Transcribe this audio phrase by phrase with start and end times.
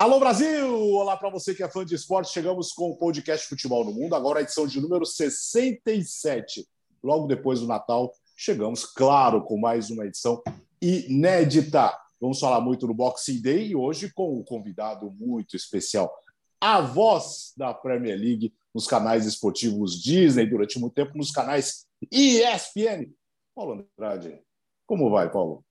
[0.00, 0.94] Alô Brasil!
[0.94, 2.32] Olá para você que é fã de esporte.
[2.32, 6.66] Chegamos com o podcast Futebol no Mundo, agora a edição de número 67.
[7.04, 10.42] Logo depois do Natal, chegamos, claro, com mais uma edição
[10.80, 11.94] inédita.
[12.18, 16.10] Vamos falar muito no Boxing Day e hoje com um convidado muito especial,
[16.58, 23.12] a voz da Premier League nos canais esportivos Disney, durante muito tempo nos canais ESPN.
[23.54, 24.40] Paulo Andrade,
[24.86, 25.62] como vai, Paulo?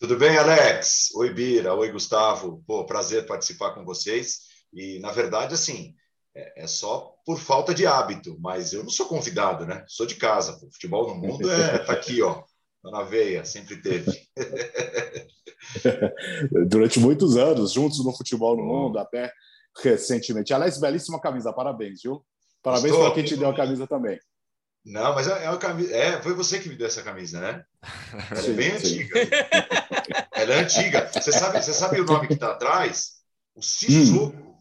[0.00, 1.10] Tudo bem, Alex?
[1.14, 1.74] Oi, Bira.
[1.74, 2.64] Oi, Gustavo.
[2.66, 4.38] Pô, prazer participar com vocês.
[4.72, 5.94] E, na verdade, assim,
[6.34, 9.84] é, é só por falta de hábito, mas eu não sou convidado, né?
[9.86, 10.58] Sou de casa.
[10.66, 12.42] O futebol no mundo é tá aqui, ó,
[12.82, 14.10] tá na veia, sempre teve.
[16.66, 19.30] Durante muitos anos, juntos no futebol no mundo, até
[19.82, 20.54] recentemente.
[20.54, 22.24] Aliás, belíssima camisa, parabéns, viu?
[22.62, 24.18] Parabéns para quem te deu a camisa também.
[24.84, 25.94] Não, mas é, é uma camisa.
[25.94, 27.64] É, foi você que me deu essa camisa, né?
[28.30, 29.02] Ela é bem sim.
[29.02, 29.20] antiga.
[30.32, 31.10] Ela é antiga.
[31.12, 33.20] Você sabe, você sabe o nome que está atrás?
[33.54, 34.58] O Sissoko.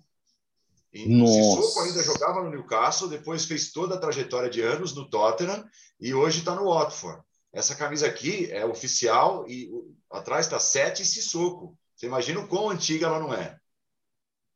[0.94, 1.23] Hum.
[1.23, 5.64] O Sissoko ainda jogava no Newcastle, depois fez toda a trajetória de anos no Tottenham
[6.00, 7.22] e hoje está no Watford.
[7.54, 9.72] Essa camisa aqui é oficial e
[10.11, 11.78] atrás está Sete Sissoko.
[11.95, 13.58] Você imagina o quão antiga ela não é.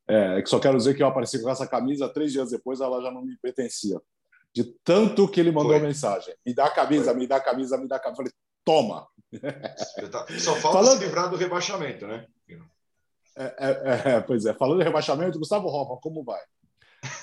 [0.10, 2.82] É, é que só quero dizer que eu apareci com essa camisa três dias depois,
[2.82, 4.02] ela já não me pertencia
[4.54, 5.80] de tanto que ele mandou Foi.
[5.80, 6.34] mensagem.
[6.46, 7.20] Me dá a camisa, Foi.
[7.20, 8.18] me dá a camisa, me dá a camisa.
[8.18, 9.08] Falei, toma.
[10.40, 10.98] Só falta Falando...
[11.00, 12.26] se livrar do rebaixamento, né?
[13.36, 14.54] É, é, é, pois é.
[14.54, 16.40] Falando em rebaixamento, Gustavo Rova, como vai?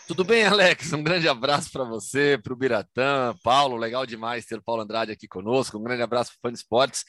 [0.07, 0.93] Tudo bem, Alex?
[0.93, 3.77] Um grande abraço para você, para o Biratã, Paulo.
[3.77, 5.79] Legal demais ter o Paulo Andrade aqui conosco.
[5.79, 7.05] Um grande abraço para o Fã de Esportes.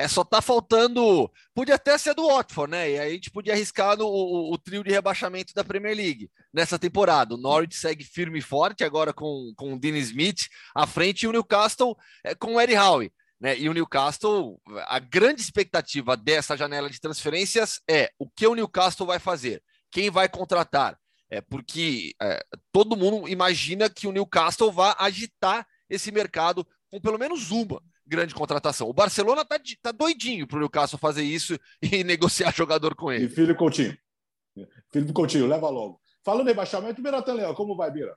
[0.00, 1.30] É, só tá faltando.
[1.54, 2.90] Podia até ser do Watford, né?
[2.90, 6.30] E aí a gente podia arriscar no, o, o, trio de rebaixamento da Premier League
[6.50, 7.34] nessa temporada.
[7.34, 11.26] O Norwich segue firme e forte, agora com, com o Dean Smith à frente, e
[11.26, 11.94] o Newcastle
[12.24, 13.12] é, com o Eddie Howe.
[13.38, 13.58] Né?
[13.58, 19.06] E o Newcastle, a grande expectativa dessa janela de transferências é o que o Newcastle
[19.06, 20.98] vai fazer, quem vai contratar.
[21.28, 27.18] É porque é, todo mundo imagina que o Newcastle vai agitar esse mercado com pelo
[27.18, 28.88] menos uma grande contratação.
[28.88, 33.26] O Barcelona tá, tá doidinho para o Newcastle fazer isso e negociar jogador com ele.
[33.26, 33.96] E filho Coutinho.
[34.92, 36.00] Filho Coutinho, leva logo.
[36.22, 38.14] Falando em rebaixamento, Biratan Leão, como vai, Bira?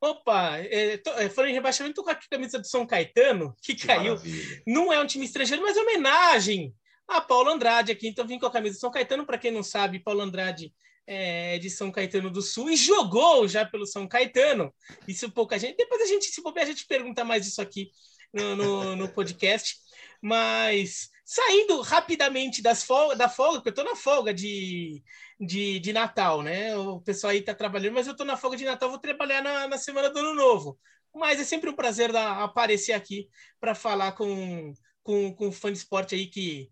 [0.00, 3.74] Opa, é, tô, é, falando em rebaixamento, tô com a camisa do São Caetano, que,
[3.74, 4.14] que caiu.
[4.14, 4.62] Maravilha.
[4.66, 6.74] Não é um time estrangeiro, mas é homenagem
[7.06, 8.08] a Paulo Andrade aqui.
[8.08, 9.26] Então, vim com a camisa do São Caetano.
[9.26, 10.72] Para quem não sabe, Paulo Andrade
[11.06, 14.72] é de São Caetano do Sul e jogou já pelo São Caetano.
[15.06, 15.76] Isso pouca gente.
[15.76, 17.90] Depois a gente, se bobear, a gente pergunta mais isso aqui
[18.32, 19.76] no, no, no podcast.
[20.22, 25.02] Mas saindo rapidamente das folga, da folga, porque eu estou na folga de,
[25.38, 26.76] de, de, Natal, né?
[26.76, 29.68] O pessoal aí está trabalhando, mas eu estou na folga de Natal, vou trabalhar na,
[29.68, 30.78] na semana do Ano Novo.
[31.14, 33.28] Mas é sempre um prazer da, aparecer aqui
[33.60, 36.70] para falar com, com, com fã de esporte aí que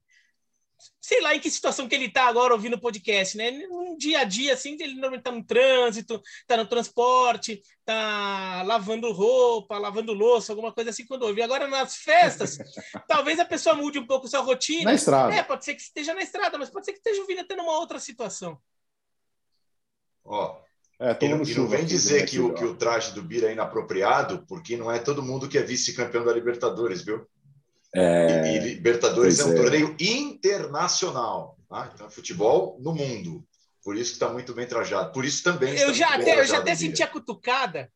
[1.00, 3.50] sei lá em que situação que ele está agora ouvindo o podcast, né?
[3.70, 9.10] Um dia a dia, assim, ele normalmente está no trânsito, está no transporte, está lavando
[9.12, 11.42] roupa, lavando louça, alguma coisa assim quando ouve.
[11.42, 12.58] Agora, nas festas,
[13.08, 14.84] talvez a pessoa mude um pouco sua rotina.
[14.84, 15.34] Na estrada.
[15.34, 17.78] É, pode ser que esteja na estrada, mas pode ser que esteja ouvindo até numa
[17.78, 18.58] outra situação.
[20.24, 20.60] Ó,
[21.00, 23.52] é, e, não, e não vem dizer que o, que o traje do Bira é
[23.52, 27.26] inapropriado, porque não é todo mundo que é vice-campeão da Libertadores, viu?
[27.94, 28.54] É...
[28.54, 29.56] E, Libertadores é um é.
[29.56, 31.90] torneio internacional, tá?
[31.94, 33.44] então é futebol no mundo.
[33.82, 35.12] Por isso que está muito bem trajado.
[35.12, 35.74] Por isso também.
[35.78, 37.90] Eu já até, eu já até senti a cutucada,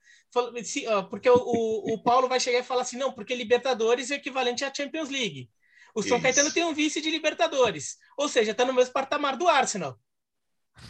[1.11, 4.73] porque o, o, Paulo vai chegar e falar assim: não, porque Libertadores é equivalente à
[4.73, 5.51] Champions League.
[5.95, 6.23] O São isso.
[6.23, 9.99] Caetano tem um vice de Libertadores, ou seja, está no mesmo patamar do Arsenal.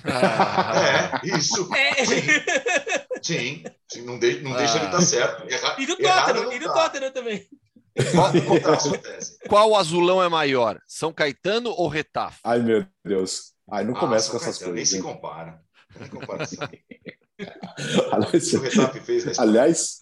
[0.04, 1.68] Ah, é, isso.
[1.74, 2.04] É.
[2.04, 3.22] Sim.
[3.22, 4.58] sim, sim, não, de, não ah.
[4.58, 5.52] deixa ele estar tá certo.
[5.52, 6.74] Erra, e do Tottenham, e do tá.
[6.74, 7.48] Tottenham também.
[9.48, 10.80] Qual azulão é maior?
[10.86, 12.38] São Caetano ou Retaf?
[12.44, 13.52] Ai, meu Deus.
[13.70, 14.92] Ai, não ah, começa com essas Caetano, coisas.
[14.92, 15.60] Nem se compara.
[15.98, 16.68] Nem comparação.
[18.12, 19.98] aliás, o fez aliás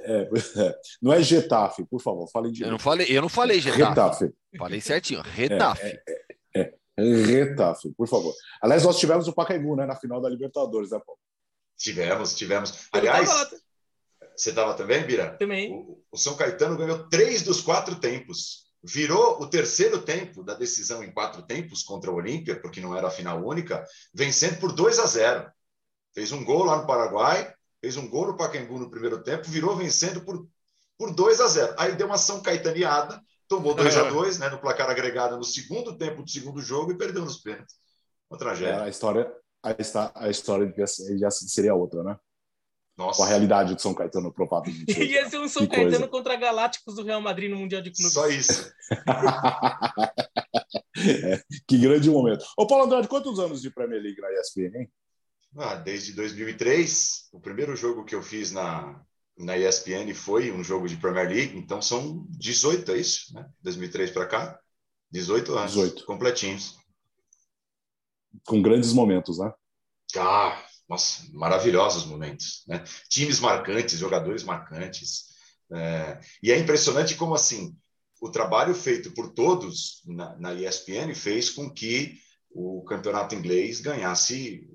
[0.00, 0.28] é,
[1.02, 2.62] não é Getafe, por favor, falem de.
[2.62, 3.84] Eu não falei, eu não falei Getafe.
[3.84, 4.34] Retafe.
[4.56, 5.86] Falei certinho, Retafe.
[5.86, 6.02] É,
[6.54, 8.34] é, é, é, Retafe, por favor.
[8.62, 11.20] Aliás, nós tivemos o Pacaembu, né, na final da Libertadores, né, Paulo?
[11.76, 12.88] Tivemos, tivemos.
[12.92, 13.28] Aliás,
[14.38, 15.36] você estava também, Bira?
[15.36, 15.72] Também.
[15.72, 18.68] O, o, São Caetano ganhou três dos quatro tempos.
[18.84, 23.08] Virou o terceiro tempo da decisão em quatro tempos contra o Olímpia, porque não era
[23.08, 25.50] a final única, vencendo por 2 a 0.
[26.14, 29.74] Fez um gol lá no Paraguai, fez um gol no Pacaembu no primeiro tempo, virou
[29.74, 30.48] vencendo por,
[30.96, 31.74] por 2 a 0.
[31.76, 35.98] Aí deu uma São Caetaniada, tomou 2 a 2 né, no placar agregado no segundo
[35.98, 37.74] tempo do segundo jogo e perdeu nos pênaltis.
[38.30, 38.74] Uma tragédia.
[38.74, 39.32] É, a história,
[39.64, 40.72] a, a história
[41.18, 42.16] já seria outra, né?
[42.98, 43.18] Nossa.
[43.18, 44.90] com a realidade do São Caetano, provavelmente.
[45.00, 46.08] Ia ser um São que Caetano coisa.
[46.08, 48.12] contra Galácticos do Real Madrid no Mundial de Clubes.
[48.12, 48.70] Só isso.
[51.00, 52.44] É, que grande momento.
[52.56, 54.90] Ô, Paulo Andrade, quantos anos de Premier League na ESPN, hein?
[55.56, 57.28] Ah, desde 2003.
[57.32, 59.00] O primeiro jogo que eu fiz na,
[59.38, 63.32] na ESPN foi um jogo de Premier League, então são 18, é isso?
[63.32, 63.48] Né?
[63.62, 64.60] 2003 para cá?
[65.12, 65.72] 18 anos.
[65.72, 66.04] 18.
[66.04, 66.76] Completinhos.
[68.44, 69.52] Com grandes momentos, né?
[70.16, 72.64] Ah, nossa, maravilhosos momentos.
[72.66, 72.82] Né?
[73.08, 75.26] Times marcantes, jogadores marcantes.
[75.72, 77.76] É, e é impressionante como, assim,
[78.20, 82.18] o trabalho feito por todos na, na ESPN fez com que
[82.50, 84.66] o campeonato inglês ganhasse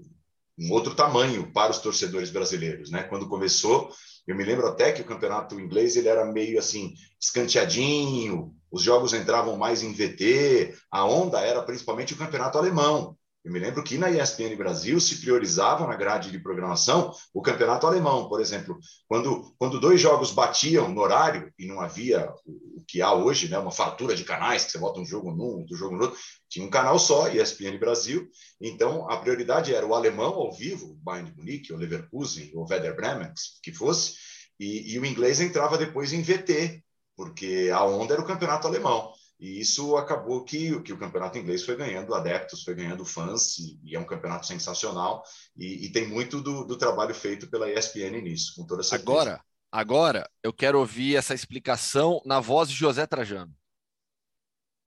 [0.58, 3.04] um outro tamanho para os torcedores brasileiros, né?
[3.04, 3.92] Quando começou,
[4.28, 9.14] eu me lembro até que o campeonato inglês ele era meio assim escanteadinho, os jogos
[9.14, 13.18] entravam mais em VT, a onda era principalmente o campeonato alemão.
[13.44, 17.86] Eu me lembro que na ESPN Brasil se priorizava na grade de programação o campeonato
[17.86, 18.80] alemão, por exemplo.
[19.06, 23.50] Quando, quando dois jogos batiam no horário e não havia o, o que há hoje,
[23.50, 26.20] né, uma fartura de canais, que você bota um jogo num, outro jogo no outro,
[26.48, 28.30] tinha um canal só, ESPN Brasil.
[28.62, 32.96] Então a prioridade era o alemão ao vivo, Bayern de Munique, ou Leverkusen, ou Werder
[32.96, 34.14] Bremen, que fosse,
[34.58, 36.82] e, e o inglês entrava depois em VT,
[37.16, 39.12] porque a onda era o campeonato alemão.
[39.44, 43.78] E isso acabou que, que o campeonato inglês foi ganhando adeptos, foi ganhando fãs, e,
[43.84, 45.22] e é um campeonato sensacional.
[45.54, 49.12] E, e tem muito do, do, trabalho feito pela ESPN nisso, com toda certeza.
[49.12, 53.54] Agora, agora eu quero ouvir essa explicação na voz de José Trajano.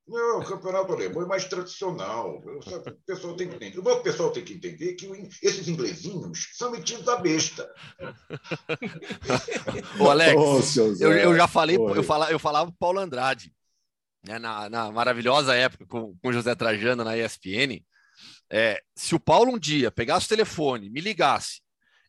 [0.08, 2.38] Não, o campeonato alemão é mais tradicional.
[2.38, 2.60] O
[3.04, 3.78] pessoal tem que entender.
[3.78, 5.06] O pessoal tem que entender que
[5.42, 7.70] esses inglesinhos são metidos a besta.
[10.00, 13.54] Ô, Alex, oh, eu, eu, já falei, eu falava, eu falava pro Paulo Andrade
[14.26, 17.82] né, na, na, maravilhosa época com, com José Trajano na ESPN,
[18.50, 21.60] é, se o Paulo um dia pegasse o telefone, me ligasse,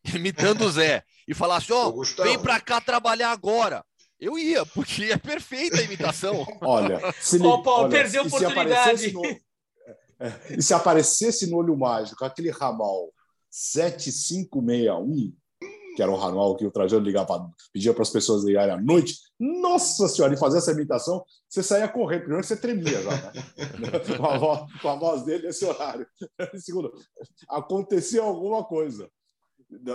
[0.16, 3.84] imitando o Zé, e falasse: Ó, oh, vem para cá trabalhar agora.
[4.20, 6.46] Eu ia, porque é perfeita a imitação.
[6.62, 9.12] olha, se, oh, Paulo, olha, perdeu a oportunidade.
[9.12, 9.24] No,
[10.20, 13.14] é, e se aparecesse no olho mágico aquele ramal
[13.52, 15.34] 7561,
[15.98, 19.18] que era o ramal que o Trajano ligava, pedia para as pessoas ligarem à noite.
[19.40, 22.20] Nossa Senhora, e fazer essa imitação, você saía correndo.
[22.20, 23.32] Primeiro você tremia já, né?
[24.16, 26.06] com, a voz, com, a voz, dele nesse horário.
[26.60, 26.94] Segundo,
[27.50, 29.10] acontecia alguma coisa.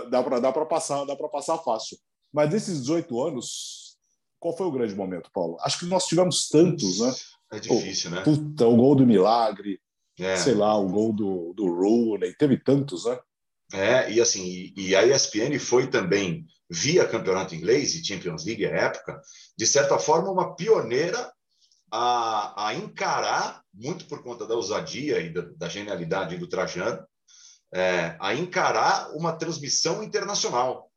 [0.09, 1.97] Dá para dá passar, dá para passar fácil.
[2.33, 3.95] Mas desses 18 anos,
[4.41, 5.55] qual foi o grande momento, Paulo?
[5.61, 7.13] Acho que nós tivemos tantos, né?
[7.53, 8.23] É difícil, né?
[8.23, 9.79] Puta, o gol do Milagre,
[10.19, 10.35] é.
[10.35, 13.17] sei lá, o gol do, do Rooney, teve tantos, né?
[13.73, 18.69] É, e assim, e a ESPN foi também, via campeonato inglês e Champions League à
[18.69, 19.19] época,
[19.57, 21.33] de certa forma, uma pioneira
[21.91, 27.03] a, a encarar, muito por conta da ousadia e da, da genialidade do Trajano,
[27.73, 30.91] é, a encarar uma transmissão internacional.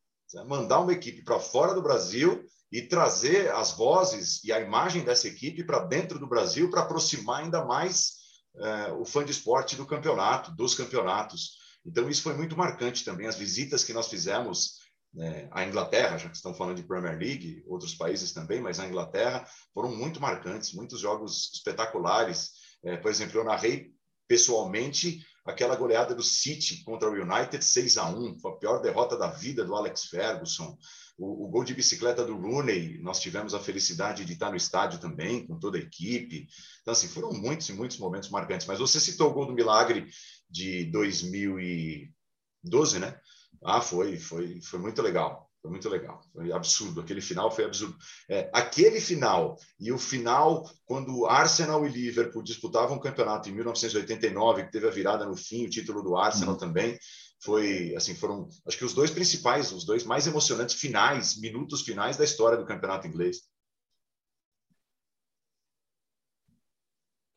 [0.46, 5.28] Mandar uma equipe para fora do Brasil e trazer as vozes e a imagem dessa
[5.28, 8.16] equipe para dentro do Brasil para aproximar ainda mais
[8.58, 11.65] é, o fã de esporte do campeonato, dos campeonatos.
[11.86, 13.26] Então, isso foi muito marcante também.
[13.26, 14.80] As visitas que nós fizemos
[15.14, 18.86] né, à Inglaterra, já que estão falando de Premier League, outros países também, mas a
[18.86, 22.50] Inglaterra foram muito marcantes, muitos jogos espetaculares.
[22.84, 23.92] É, por exemplo, eu narrei
[24.28, 29.16] pessoalmente aquela goleada do City contra o United 6 a 1 foi a pior derrota
[29.16, 30.76] da vida do Alex Ferguson.
[31.18, 35.00] O, o, gol de bicicleta do Rooney, nós tivemos a felicidade de estar no estádio
[35.00, 36.46] também, com toda a equipe.
[36.82, 38.66] Então, assim, foram muitos e muitos momentos marcantes.
[38.66, 40.06] Mas você citou o gol do Milagre
[40.50, 43.18] de 2012, né?
[43.64, 45.50] Ah, foi, foi, foi muito legal.
[45.62, 46.20] Foi muito legal.
[46.32, 47.00] Foi absurdo.
[47.00, 47.96] Aquele final foi absurdo.
[48.28, 54.64] É, aquele final e o final quando Arsenal e Liverpool disputavam o campeonato em 1989,
[54.64, 56.60] que teve a virada no fim, o título do Arsenal uhum.
[56.60, 56.98] também
[57.40, 62.16] foi assim foram acho que os dois principais os dois mais emocionantes finais minutos finais
[62.16, 63.42] da história do campeonato inglês.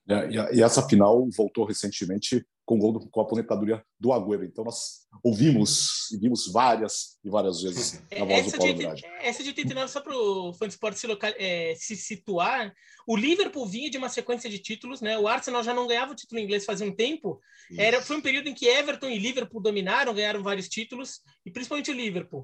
[0.07, 4.45] É, e essa final voltou recentemente com o gol do, com a aposentadoria do Agüero.
[4.45, 9.05] Então nós ouvimos e vimos várias e várias vezes a voz essa do Paulo Andrade.
[9.23, 12.71] Essa de 89, só para o fã de esporte se, local, é, se situar,
[13.07, 15.17] o Liverpool vinha de uma sequência de títulos, né?
[15.17, 17.41] O Arsenal já não ganhava o título inglês fazia um tempo.
[17.75, 21.89] Era, foi um período em que Everton e Liverpool dominaram, ganharam vários títulos, e principalmente
[21.89, 22.43] o Liverpool.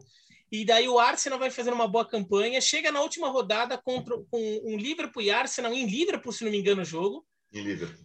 [0.51, 4.61] E daí o Arsenal vai fazendo uma boa campanha, chega na última rodada contra, com
[4.63, 7.23] um Liverpool e Arsenal em Liverpool, se não me engano, o jogo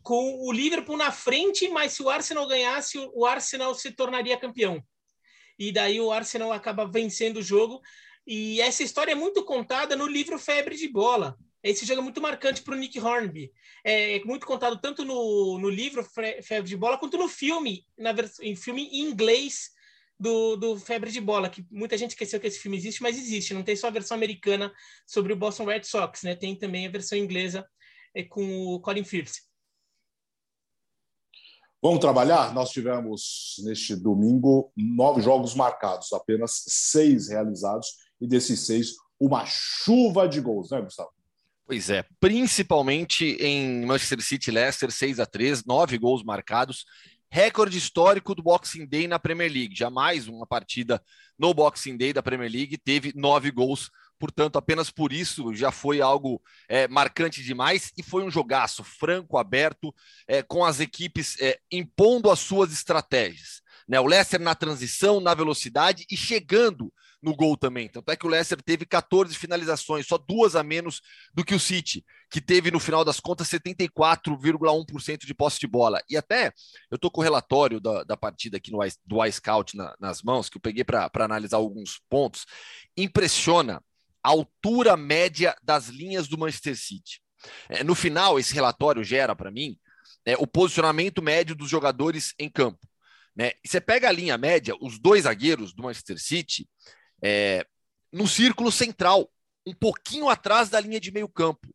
[0.02, 4.82] com o Liverpool na frente, mas se o Arsenal ganhasse, o Arsenal se tornaria campeão.
[5.58, 7.80] E daí o Arsenal acaba vencendo o jogo.
[8.26, 11.36] E essa história é muito contada no livro Febre de Bola.
[11.62, 13.52] Esse jogo é muito marcante para o Nick Hornby.
[13.84, 16.02] É muito contado tanto no, no livro
[16.42, 19.70] Febre de Bola quanto no filme, na em filme em inglês
[20.18, 23.52] do, do Febre de Bola, que muita gente esqueceu que esse filme existe, mas existe.
[23.52, 24.72] Não tem só a versão americana
[25.06, 26.34] sobre o Boston Red Sox, né?
[26.34, 27.66] Tem também a versão inglesa
[28.28, 29.34] com o Colin Firth.
[31.82, 32.52] Vamos trabalhar?
[32.52, 37.88] Nós tivemos neste domingo nove jogos marcados, apenas seis realizados,
[38.20, 41.10] e desses seis, uma chuva de gols, né, Gustavo?
[41.66, 46.84] Pois é, principalmente em Manchester City Leicester, 6 a 3 nove gols marcados.
[47.30, 49.76] Recorde histórico do Boxing Day na Premier League.
[49.76, 51.00] Jamais uma partida
[51.38, 53.88] no Boxing Day da Premier League teve nove gols
[54.20, 59.38] portanto, apenas por isso já foi algo é, marcante demais e foi um jogaço franco,
[59.38, 59.92] aberto,
[60.28, 63.62] é, com as equipes é, impondo as suas estratégias.
[63.88, 63.98] Né?
[63.98, 67.88] O Leicester na transição, na velocidade e chegando no gol também.
[67.88, 71.00] Tanto é que o Leicester teve 14 finalizações, só duas a menos
[71.34, 76.02] do que o City, que teve, no final das contas, 74,1% de posse de bola.
[76.08, 76.52] E até
[76.90, 80.48] eu estou com o relatório da, da partida aqui no, do iScout na, nas mãos,
[80.48, 82.46] que eu peguei para analisar alguns pontos.
[82.96, 83.82] Impressiona
[84.22, 87.20] altura média das linhas do Manchester City.
[87.68, 89.78] É, no final, esse relatório gera para mim
[90.24, 92.86] é, o posicionamento médio dos jogadores em campo.
[93.34, 93.52] Né?
[93.64, 96.68] E você pega a linha média, os dois zagueiros do Manchester City,
[97.22, 97.64] é,
[98.12, 99.30] no círculo central,
[99.66, 101.68] um pouquinho atrás da linha de meio campo.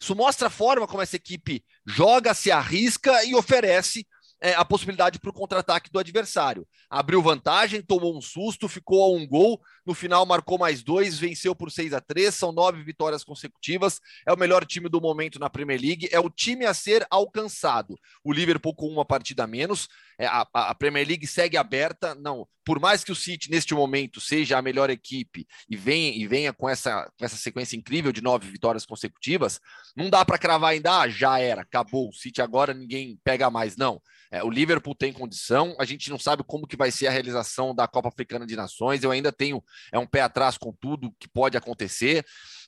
[0.00, 4.06] Isso mostra a forma como essa equipe joga, se arrisca e oferece
[4.40, 6.66] é, a possibilidade para o contra-ataque do adversário.
[6.88, 11.54] Abriu vantagem, tomou um susto, ficou a um gol, no final marcou mais dois, venceu
[11.54, 15.50] por 6 a 3 são nove vitórias consecutivas, é o melhor time do momento na
[15.50, 17.98] Premier League, é o time a ser alcançado.
[18.22, 22.46] O Liverpool com uma partida a menos, é, a, a Premier League segue aberta, não,
[22.64, 26.52] por mais que o City neste momento seja a melhor equipe e venha, e venha
[26.52, 29.58] com, essa, com essa sequência incrível de nove vitórias consecutivas,
[29.96, 33.74] não dá para cravar ainda, ah, já era, acabou, o City agora ninguém pega mais,
[33.74, 34.02] não.
[34.30, 37.74] É, o Liverpool tem condição, a gente não sabe como que vai ser a realização
[37.74, 41.28] da Copa Africana de Nações, eu ainda tenho é um pé atrás com tudo que
[41.28, 42.24] pode acontecer.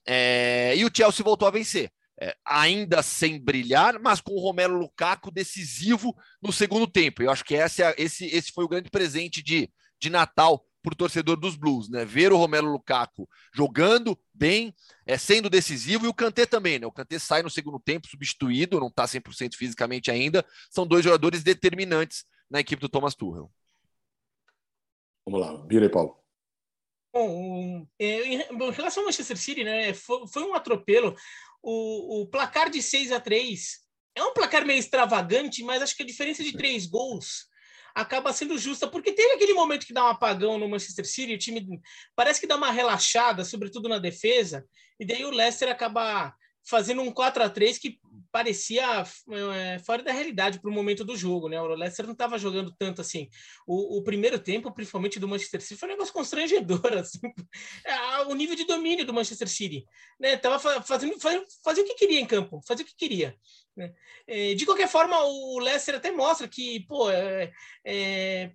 [0.06, 1.90] É, e o Chelsea voltou a vencer.
[2.22, 7.22] É, ainda sem brilhar, mas com o Romero Lukaku decisivo no segundo tempo.
[7.22, 10.92] Eu acho que esse, é, esse, esse foi o grande presente de, de Natal para
[10.92, 12.04] o torcedor dos Blues, né?
[12.04, 14.74] Ver o Romero Lukaku jogando bem,
[15.06, 16.86] é, sendo decisivo, e o Kanté também, né?
[16.86, 20.44] O Kanté sai no segundo tempo, substituído, não está 100% fisicamente ainda.
[20.70, 23.50] São dois jogadores determinantes na equipe do Thomas Tuchel.
[25.26, 26.18] Vamos lá, vira aí, Paulo.
[27.12, 29.92] Bom, é, em, relação ao Manchester City, né?
[29.94, 31.14] Foi, foi um atropelo.
[31.62, 33.80] O, o placar de 6 a 3
[34.14, 37.49] é um placar meio extravagante, mas acho que a diferença de três gols
[37.94, 41.38] acaba sendo justa, porque teve aquele momento que dá um apagão no Manchester City, o
[41.38, 41.80] time
[42.14, 44.64] parece que dá uma relaxada, sobretudo na defesa,
[44.98, 47.98] e daí o Leicester acaba fazendo um 4 a 3 que
[48.32, 49.04] parecia
[49.54, 51.60] é, fora da realidade para o momento do jogo, né?
[51.60, 53.28] O Leicester não estava jogando tanto assim.
[53.66, 57.20] O, o, primeiro tempo, principalmente do Manchester City, foi um negócio constrangedor, assim.
[57.84, 59.84] É, o nível de domínio do Manchester City,
[60.18, 60.36] né?
[60.36, 63.34] Tava fazendo, fazendo, fazia o que queria em campo, fazia o que queria.
[63.76, 63.92] Né?
[64.26, 67.52] É, de qualquer forma, o Leicester até mostra que, pô, é,
[67.84, 68.50] é,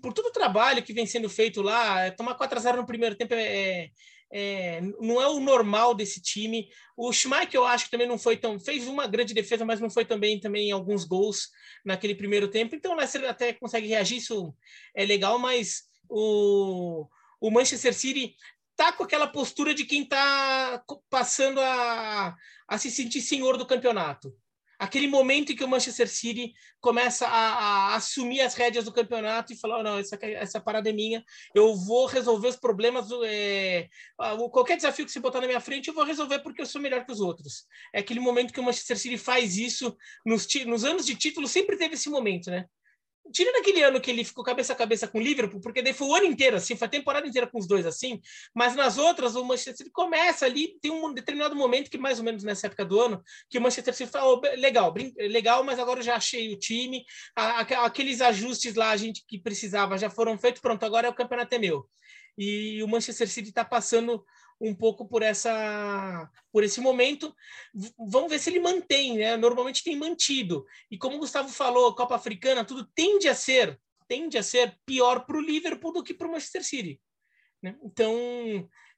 [0.00, 3.16] por todo o trabalho que vem sendo feito lá, tomar 4 a 0 no primeiro
[3.16, 3.90] tempo é,
[4.30, 6.68] é, não é o normal desse time.
[6.96, 8.58] O Schmeichel, eu acho que também não foi tão.
[8.58, 11.48] fez uma grande defesa, mas não foi também, também alguns gols
[11.84, 12.74] naquele primeiro tempo.
[12.74, 14.54] Então o Leicester até consegue reagir, isso
[14.94, 17.06] é legal, mas o,
[17.40, 18.34] o Manchester City
[18.76, 22.36] tá com aquela postura de quem está passando a,
[22.68, 24.32] a se sentir senhor do campeonato
[24.78, 29.52] aquele momento em que o Manchester City começa a, a assumir as rédeas do campeonato
[29.52, 33.88] e falar: oh, não, essa, essa parada é minha, eu vou resolver os problemas, é,
[34.52, 37.04] qualquer desafio que você botar na minha frente, eu vou resolver porque eu sou melhor
[37.04, 37.66] que os outros.
[37.92, 41.76] É aquele momento que o Manchester City faz isso nos, nos anos de título, sempre
[41.76, 42.66] teve esse momento, né?
[43.32, 46.08] Tirando aquele ano que ele ficou cabeça a cabeça com o Liverpool, porque daí foi
[46.08, 48.20] o ano inteiro assim, foi a temporada inteira com os dois assim,
[48.54, 52.24] mas nas outras o Manchester City começa ali, tem um determinado momento que mais ou
[52.24, 56.00] menos nessa época do ano, que o Manchester City fala, oh, legal, legal, mas agora
[56.00, 57.04] eu já achei o time,
[57.34, 61.54] aqueles ajustes lá a gente que precisava já foram feitos, pronto, agora é o campeonato
[61.54, 61.88] é meu.
[62.36, 64.24] E o Manchester City está passando
[64.60, 67.34] um pouco por essa por esse momento.
[67.98, 69.36] Vamos ver se ele mantém, né?
[69.36, 70.64] Normalmente tem mantido.
[70.90, 75.26] E como o Gustavo falou, Copa Africana, tudo tende a ser tende a ser pior
[75.26, 77.00] para o Liverpool do que para o Manchester City.
[77.62, 77.76] Né?
[77.82, 78.16] Então,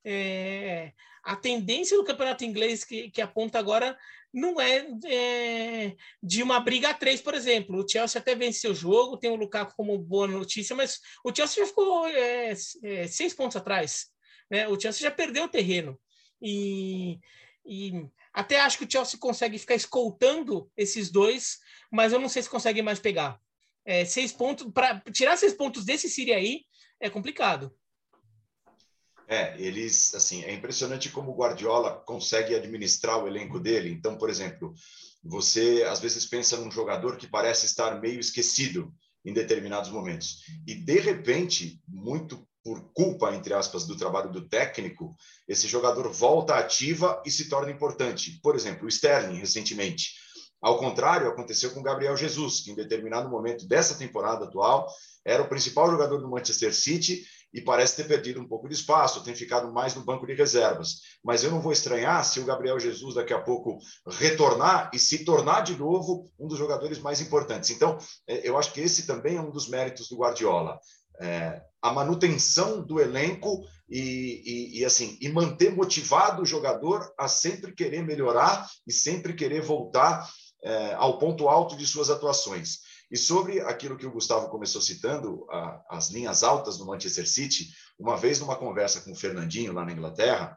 [0.05, 0.93] é,
[1.25, 3.99] a tendência do campeonato inglês que, que aponta agora
[4.33, 7.83] não é, é, de uma briga a três, por exemplo.
[7.83, 11.65] O Chelsea até venceu o jogo, tem o Lukaku como boa notícia, mas o Chelsea
[11.65, 12.53] já ficou é,
[12.85, 14.07] é seis pontos atrás.
[14.51, 14.67] Né?
[14.69, 15.99] O Chelsea já perdeu o terreno.
[16.43, 17.19] E,
[17.65, 21.59] e até acho que o Chelsea consegue ficar escoltando esses dois,
[21.91, 23.41] mas eu não sei se consegue mais pegar.
[23.85, 26.65] É, seis pontos, para tirar seis pontos desse Siri aí
[27.01, 27.75] é complicado.
[29.27, 33.91] É, eles, assim, é impressionante como o Guardiola consegue administrar o elenco dele.
[33.91, 34.75] Então, por exemplo,
[35.23, 38.93] você às vezes pensa num jogador que parece estar meio esquecido
[39.25, 40.45] em determinados momentos.
[40.67, 45.15] E, de repente, muito por culpa, entre aspas, do trabalho do técnico,
[45.49, 48.39] esse jogador volta ativa e se torna importante.
[48.43, 50.15] Por exemplo, o Sterling, recentemente.
[50.61, 54.87] Ao contrário, aconteceu com o Gabriel Jesus, que em determinado momento dessa temporada atual
[55.25, 59.25] era o principal jogador do Manchester City e parece ter perdido um pouco de espaço,
[59.25, 61.01] tem ficado mais no banco de reservas.
[61.25, 65.25] Mas eu não vou estranhar se o Gabriel Jesus daqui a pouco retornar e se
[65.25, 67.71] tornar de novo um dos jogadores mais importantes.
[67.71, 70.79] Então, é, eu acho que esse também é um dos méritos do Guardiola.
[71.21, 77.27] É, a manutenção do elenco e, e, e, assim e manter motivado o jogador a
[77.27, 80.29] sempre querer melhorar e sempre querer voltar
[80.63, 82.79] é, ao ponto alto de suas atuações.
[83.11, 87.69] E sobre aquilo que o Gustavo começou citando, a, as linhas altas do Manchester City,
[87.99, 90.57] uma vez numa conversa com o Fernandinho lá na Inglaterra,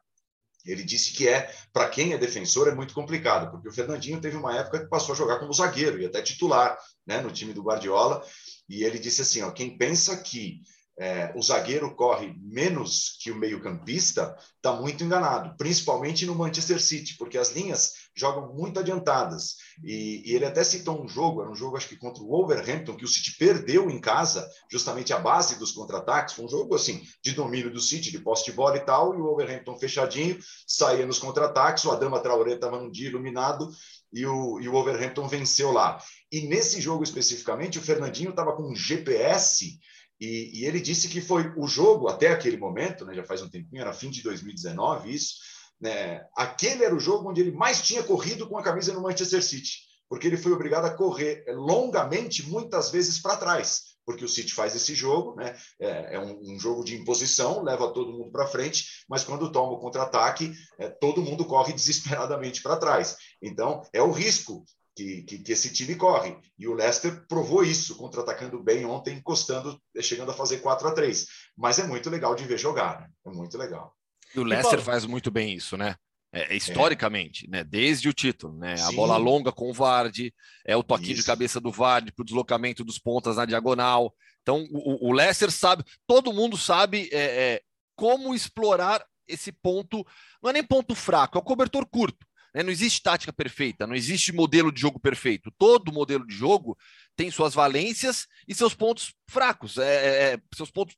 [0.65, 4.37] ele disse que é, para quem é defensor, é muito complicado, porque o Fernandinho teve
[4.37, 7.63] uma época que passou a jogar como zagueiro e até titular né, no time do
[7.63, 8.23] Guardiola.
[8.69, 10.61] E ele disse assim: ó, quem pensa que
[10.97, 17.17] é, o zagueiro corre menos que o meio-campista, está muito enganado, principalmente no Manchester City,
[17.17, 19.55] porque as linhas jogam muito adiantadas.
[19.83, 22.95] E, e, ele até citou um jogo, era um jogo acho que contra o Wolverhampton,
[22.95, 26.35] que o City perdeu em casa, justamente a base dos contra-ataques.
[26.35, 29.17] Foi um jogo assim, de domínio do City, de posse de bola e tal, e
[29.17, 33.67] o Wolverhampton fechadinho, saía nos contra-ataques, o Adama Traoré estava num dia iluminado,
[34.13, 35.97] e o, e o Wolverhampton venceu lá.
[36.31, 39.79] E nesse jogo especificamente, o Fernandinho estava com um GPS
[40.23, 43.49] e, e, ele disse que foi o jogo, até aquele momento, né, já faz um
[43.49, 45.35] tempinho, era fim de 2019, isso,
[45.81, 49.43] né, aquele era o jogo onde ele mais tinha corrido com a camisa no Manchester
[49.43, 54.53] City, porque ele foi obrigado a correr longamente, muitas vezes para trás, porque o City
[54.53, 58.47] faz esse jogo, né, é, é um, um, jogo de imposição, leva todo mundo para
[58.47, 63.17] frente, mas quando toma o contra-ataque, é, todo mundo corre desesperadamente para trás.
[63.41, 64.63] Então, é o risco
[64.95, 66.37] que, que, que, esse time corre.
[66.57, 71.27] E o Leicester provou isso, contra-atacando bem ontem, encostando, chegando a fazer 4 a 3
[71.57, 73.09] Mas é muito legal de ver jogar, né?
[73.25, 73.95] É muito legal.
[74.35, 75.95] E o Leicester e, faz muito bem isso, né?
[76.31, 77.49] É, é historicamente, é.
[77.49, 77.63] né?
[77.63, 78.75] Desde o título, né?
[78.77, 78.83] Sim.
[78.83, 80.33] A bola longa com o Vardy,
[80.65, 81.21] é o toquinho isso.
[81.21, 84.13] de cabeça do Vardy para o deslocamento dos pontas na diagonal.
[84.41, 87.61] Então, o, o Leicester sabe, todo mundo sabe é, é,
[87.95, 90.05] como explorar esse ponto,
[90.41, 92.25] não é nem ponto fraco, é o cobertor curto.
[92.53, 92.63] Né?
[92.63, 95.51] Não existe tática perfeita, não existe modelo de jogo perfeito.
[95.57, 96.77] Todo modelo de jogo
[97.15, 99.77] tem suas valências e seus pontos fracos.
[99.77, 100.95] É, é, é seus pontos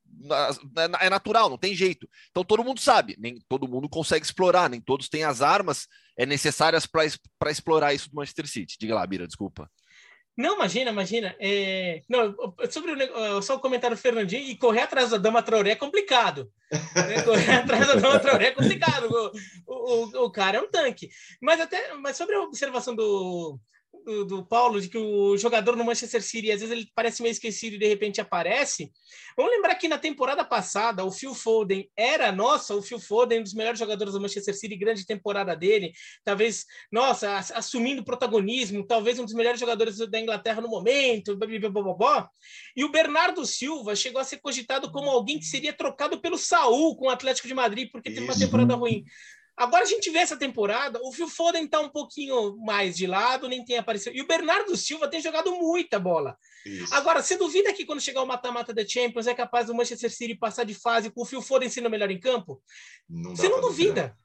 [0.78, 2.10] é, é, natural, não tem jeito.
[2.30, 5.88] Então todo mundo sabe, nem todo mundo consegue explorar, nem todos têm as armas
[6.18, 8.78] é, necessárias para explorar isso do Manchester City.
[8.80, 9.70] Diga lá, Bira, desculpa.
[10.38, 11.36] Não, imagina, imagina.
[11.40, 12.02] É...
[12.10, 12.36] Não,
[12.70, 16.52] sobre o, só o comentário do Fernandinho, e correr atrás da Dama Traoré é complicado.
[16.72, 17.22] Né?
[17.24, 19.10] Correr atrás da Dama Traoré é complicado.
[19.66, 21.10] O, o, o, cara é um tanque.
[21.42, 23.58] Mas até mas sobre a observação do,
[24.04, 27.32] do, do, Paulo, de que o jogador no Manchester City, às vezes ele parece meio
[27.32, 28.92] esquecido e de repente aparece.
[29.38, 33.44] Vamos lembrar que na temporada passada, o Phil Foden era, nossa, o Phil Foden, um
[33.44, 35.92] dos melhores jogadores do Manchester City, grande temporada dele,
[36.24, 42.30] talvez, nossa, assumindo protagonismo, talvez um dos melhores jogadores da Inglaterra no momento, blá,
[42.76, 46.96] e o Bernardo Silva chegou a ser cogitado como alguém que seria trocado pelo Saul
[46.96, 49.04] com o Atlético de Madrid, porque teve uma temporada ruim.
[49.58, 53.48] Agora a gente vê essa temporada, o Phil Foden tá um pouquinho mais de lado,
[53.48, 54.16] nem tem aparecido.
[54.16, 56.38] E o Bernardo Silva tem jogado muita bola.
[56.66, 56.94] Isso.
[56.94, 60.36] Agora, você duvida que quando chegar o mata-mata da Champions é capaz do Manchester City
[60.36, 62.62] passar de fase com o Phil Foden sendo melhor em campo?
[63.08, 64.18] Não você não duvida.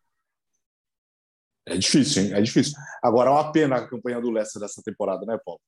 [1.64, 2.32] É difícil, hein?
[2.34, 2.74] É difícil.
[3.00, 5.60] Agora, é uma pena a campanha do Leicester dessa temporada, né, Paulo?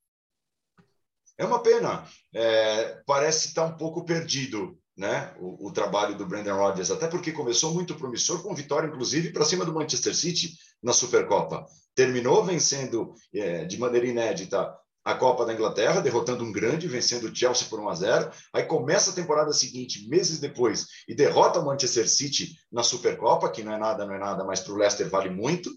[1.38, 2.04] É uma pena.
[2.34, 7.32] É, parece estar um pouco perdido né, o, o, trabalho do Brandon Rodgers, até porque
[7.32, 10.52] começou muito promissor, com vitória, inclusive, para cima do Manchester City
[10.82, 11.66] na Supercopa.
[11.94, 14.74] Terminou vencendo é, de maneira inédita
[15.04, 18.30] a Copa da Inglaterra, derrotando um grande, vencendo o Chelsea por 1 a 0.
[18.52, 23.64] Aí começa a temporada seguinte, meses depois, e derrota o Manchester City na Supercopa, que
[23.64, 25.70] não é nada, não é nada, mas para o Leicester vale muito.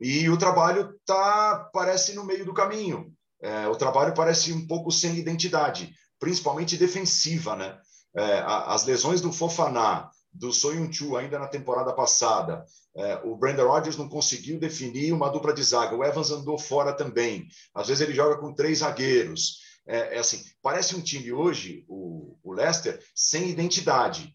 [0.00, 3.12] E o trabalho tá parece no meio do caminho.
[3.42, 7.76] É, o trabalho parece um pouco sem identidade, principalmente defensiva, né?
[8.14, 12.64] É, as lesões do Fofaná, do Soyuncu ainda na temporada passada,
[12.96, 16.92] é, o Brandon Rodgers não conseguiu definir uma dupla de zaga, o Evans andou fora
[16.92, 21.84] também, às vezes ele joga com três zagueiros, é, é assim, parece um time hoje,
[21.88, 24.34] o, o Leicester, sem identidade,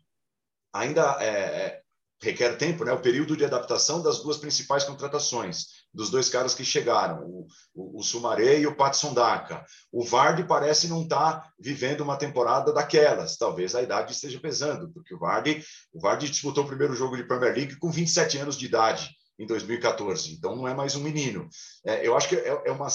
[0.74, 1.82] ainda é, é,
[2.22, 6.66] requer tempo, né, o período de adaptação das duas principais contratações, dos dois caras que
[6.66, 9.66] chegaram, o, o, o Sumaré e o Patson Daka.
[9.92, 14.92] O Vardy parece não estar tá vivendo uma temporada daquelas, talvez a idade esteja pesando,
[14.92, 18.58] porque o Vardy, o Vardy disputou o primeiro jogo de Premier League com 27 anos
[18.58, 21.48] de idade em 2014, então não é mais um menino.
[21.86, 22.88] É, eu acho que é, é uma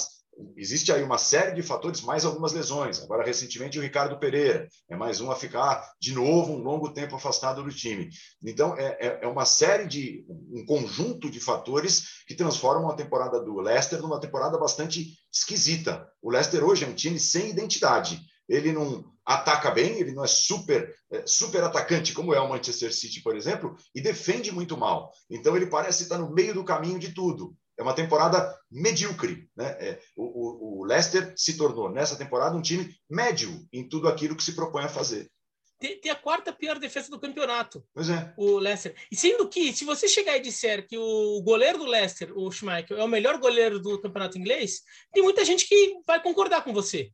[0.55, 3.01] existe aí uma série de fatores, mais algumas lesões.
[3.01, 7.15] Agora, recentemente, o Ricardo Pereira é mais um a ficar de novo um longo tempo
[7.15, 8.09] afastado do time.
[8.43, 13.39] Então, é, é, é uma série de um conjunto de fatores que transformam a temporada
[13.39, 16.07] do Leicester numa temporada bastante esquisita.
[16.21, 18.21] O Leicester hoje é um time sem identidade.
[18.47, 22.93] Ele não ataca bem, ele não é super é, super atacante como é o Manchester
[22.93, 25.11] City, por exemplo, e defende muito mal.
[25.29, 29.49] Então ele parece estar no meio do caminho de tudo é uma temporada medíocre.
[29.55, 29.65] Né?
[29.79, 34.43] É, o, o, Leicester se tornou, nessa temporada, um time médio em tudo aquilo que
[34.43, 35.29] se propõe a fazer.
[35.79, 37.83] Tem, tem, a quarta pior defesa do campeonato.
[37.91, 38.31] Pois é.
[38.37, 38.95] O Leicester.
[39.11, 42.97] E sendo que, se você chegar e disser que o goleiro do Leicester, o Schmeichel,
[42.97, 47.11] é o melhor goleiro do campeonato inglês, tem muita gente que vai concordar com você.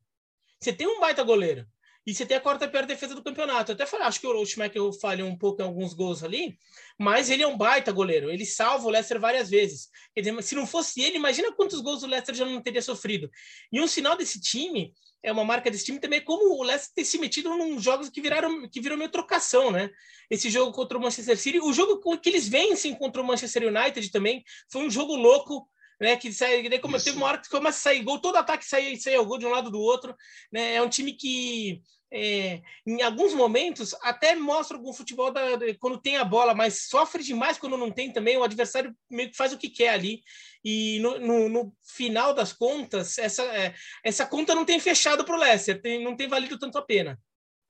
[0.59, 1.65] Você tem um baita goleiro.
[2.07, 3.69] E você tem a quarta pior defesa do campeonato.
[3.69, 6.57] Eu até falei, acho que o Schmeichel falhou um pouco em alguns gols ali,
[6.97, 8.31] mas ele é um baita goleiro.
[8.31, 9.89] Ele salva o Leicester várias vezes.
[10.15, 13.29] Quer dizer, se não fosse ele, imagina quantos gols o Leicester já não teria sofrido.
[13.73, 16.93] E um sinal desse time, é uma marca desse time também, é como o Leicester
[16.95, 19.89] ter se metido em jogos que viraram que viram meio trocação, né?
[20.29, 24.09] Esse jogo contra o Manchester City, o jogo que eles vencem contra o Manchester United
[24.11, 25.67] também, foi um jogo louco
[25.99, 26.15] né?
[26.17, 28.95] Que sai, daí como teve uma hora que começa a sair gol, todo ataque sai,
[28.97, 30.15] sai o gol de um lado do outro,
[30.51, 30.75] né?
[30.75, 31.81] É um time que
[32.11, 35.41] é, em alguns momentos até mostra algum futebol da,
[35.79, 38.37] quando tem a bola, mas sofre demais quando não tem também.
[38.37, 40.21] O adversário meio que faz o que quer ali.
[40.63, 45.35] E no, no, no final das contas, essa, é, essa conta não tem fechado para
[45.35, 47.19] o Leicester, tem, não tem valido tanto a pena.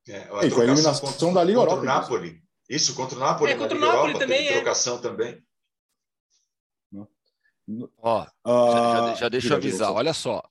[0.08, 1.82] É, a e foi a eliminação contra, da Liga contra Europa.
[1.82, 2.42] o Napoli.
[2.68, 3.52] Isso, contra o Napoli.
[3.52, 4.48] É, contra o Napoli Europa, também.
[4.48, 4.52] É.
[4.52, 5.42] Trocação também.
[7.98, 9.92] Ó, uh, já, já, já deixa eu avisar.
[9.92, 10.42] Olha só,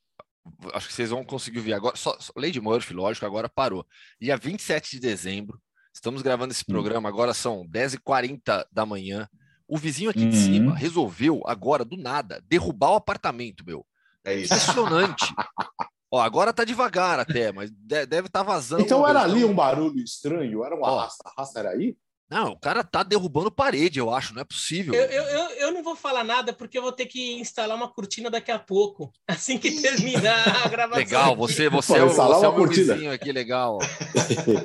[0.73, 1.95] acho que vocês vão conseguir ver agora.
[1.95, 3.86] Só, só, Lady Murphy, lógico, agora parou.
[4.19, 5.60] Dia 27 de dezembro,
[5.93, 6.73] estamos gravando esse hum.
[6.73, 9.27] programa, agora são 10h40 da manhã.
[9.67, 10.43] O vizinho aqui de uhum.
[10.43, 13.86] cima resolveu, agora, do nada, derrubar o apartamento, meu.
[14.23, 14.53] É isso.
[14.53, 15.25] Impressionante.
[16.10, 18.82] Ó, agora tá devagar até, mas deve estar tá vazando.
[18.82, 20.63] Então era ali um barulho estranho?
[20.63, 21.97] Era um arrasta, arrasta, era aí?
[22.30, 24.94] Não, o cara tá derrubando parede, eu acho, não é possível.
[24.94, 28.30] Eu, eu, eu, não vou falar nada porque eu vou ter que instalar uma cortina
[28.30, 30.98] daqui a pouco, assim que terminar a gravação.
[30.98, 33.80] Legal, você, você Pô, é o, você é o meu vizinho aqui, legal.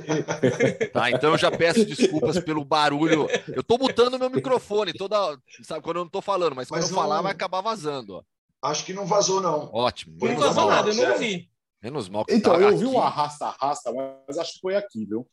[0.92, 3.28] tá, então eu já peço desculpas pelo barulho.
[3.48, 6.90] Eu tô mutando meu microfone toda, sabe, quando eu não tô falando, mas, mas quando
[6.90, 6.98] não...
[6.98, 8.22] eu falar vai acabar vazando, ó.
[8.62, 9.70] Acho que não vazou, não.
[9.72, 10.16] Ótimo.
[10.20, 11.51] Não vazou nada, eu não ouvi.
[11.82, 13.92] Menos mal que Então, tá eu vi um arrasta-arrasta,
[14.28, 15.28] mas acho que foi aqui, viu?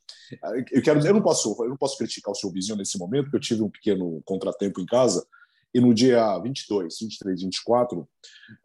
[0.71, 3.38] Eu, quero, eu, não posso, eu não posso criticar o seu vizinho nesse momento, porque
[3.38, 5.25] eu tive um pequeno contratempo em casa,
[5.71, 8.09] e no dia 22, 23, 24,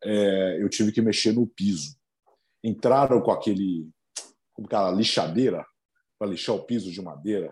[0.02, 1.94] é, eu tive que mexer no piso.
[2.62, 3.86] Entraram com aquele,
[4.54, 5.66] como aquela lixadeira,
[6.18, 7.50] para lixar o piso de madeira.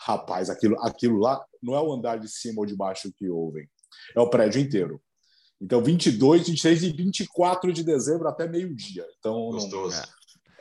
[0.00, 3.68] Rapaz, aquilo, aquilo lá não é o andar de cima ou de baixo que ouvem,
[4.16, 5.02] é o prédio inteiro.
[5.60, 9.04] Então, 22, 23 e 24 de dezembro até meio-dia.
[9.18, 9.96] Então, gostoso.
[9.96, 10.18] Não...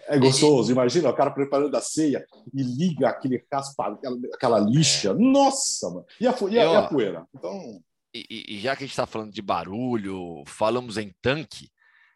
[0.10, 5.10] É gostoso, imagina o cara preparando a ceia e liga aquele raspa, aquela, aquela lixa.
[5.10, 5.14] É.
[5.14, 6.06] Nossa, mano.
[6.20, 7.28] E a, e a, e a poeira?
[7.36, 7.82] Então.
[8.14, 11.70] E, e, já que a gente está falando de barulho, falamos em tanque,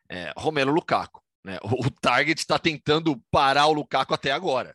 [0.09, 1.21] é, Romelo Lukaku.
[1.43, 1.59] Né?
[1.63, 4.73] O, o Target está tentando parar o Lukaku até agora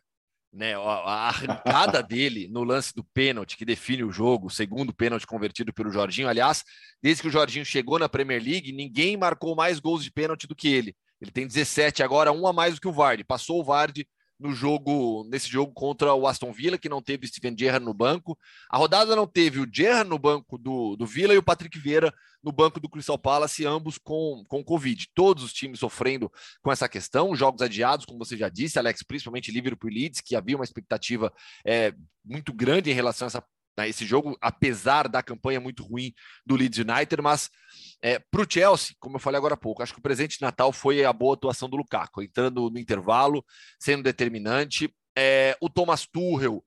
[0.51, 5.73] né, a arrancada dele no lance do pênalti que define o jogo, segundo pênalti convertido
[5.73, 6.27] pelo Jorginho.
[6.27, 6.63] Aliás,
[7.01, 10.55] desde que o Jorginho chegou na Premier League, ninguém marcou mais gols de pênalti do
[10.55, 10.95] que ele.
[11.21, 13.23] Ele tem 17 agora, um a mais do que o Vardy.
[13.23, 14.07] Passou o Vardy
[14.39, 18.37] no jogo, nesse jogo contra o Aston Villa, que não teve Steven Gerrard no banco.
[18.69, 22.13] A rodada não teve o Gerrard no banco do, do Villa e o Patrick Vieira
[22.43, 25.09] no banco do Crystal Palace, ambos com, com Covid.
[25.13, 29.51] Todos os times sofrendo com essa questão, jogos adiados, como você já disse, Alex, principalmente
[29.51, 31.33] Liverpool e Leeds, que havia uma expectativa
[31.65, 33.43] é, muito grande em relação a essa
[33.77, 36.13] né, esse jogo, apesar da campanha muito ruim
[36.45, 37.49] do Leeds United, mas
[38.01, 40.41] é, para o Chelsea, como eu falei agora há pouco, acho que o presente de
[40.41, 43.45] Natal foi a boa atuação do Lukaku, entrando no intervalo,
[43.79, 44.93] sendo determinante.
[45.15, 46.63] É, o Thomas Tuchel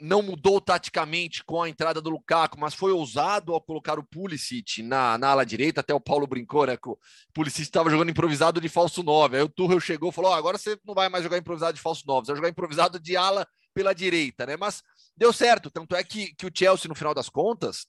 [0.00, 4.82] não mudou taticamente com a entrada do Lukaku, mas foi ousado ao colocar o Pulisic
[4.82, 5.80] na, na ala direita.
[5.80, 6.76] Até o Paulo brincou, né?
[6.76, 6.98] Que o
[7.32, 9.36] Pulisic estava jogando improvisado de falso 9.
[9.36, 11.80] Aí o Tuchel chegou e falou: oh, agora você não vai mais jogar improvisado de
[11.80, 14.56] falso 9, você vai jogar improvisado de ala pela direita, né?
[14.56, 14.82] Mas
[15.16, 15.70] deu certo.
[15.70, 17.86] Tanto é que, que o Chelsea, no final das contas,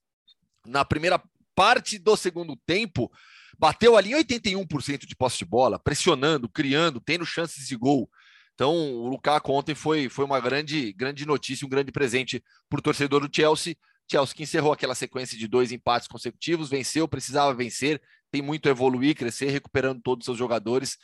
[0.65, 1.21] na primeira
[1.55, 3.11] parte do segundo tempo,
[3.57, 8.09] bateu ali 81% de posse de bola, pressionando, criando, tendo chances de gol.
[8.53, 12.81] Então, o Lukaku ontem foi, foi uma grande, grande notícia, um grande presente para o
[12.81, 13.75] torcedor do Chelsea.
[14.09, 18.71] Chelsea que encerrou aquela sequência de dois empates consecutivos, venceu, precisava vencer, tem muito a
[18.71, 20.97] evoluir, crescer, recuperando todos os seus jogadores.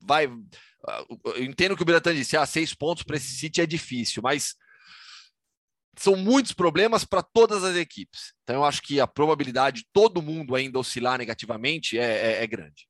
[0.00, 0.30] Vai.
[0.86, 1.04] Ah,
[1.36, 4.54] eu entendo que o Biratan disse: ah, seis pontos para esse City é difícil, mas
[5.98, 8.32] são muitos problemas para todas as equipes.
[8.42, 12.46] Então, eu acho que a probabilidade de todo mundo ainda oscilar negativamente é, é, é
[12.46, 12.88] grande.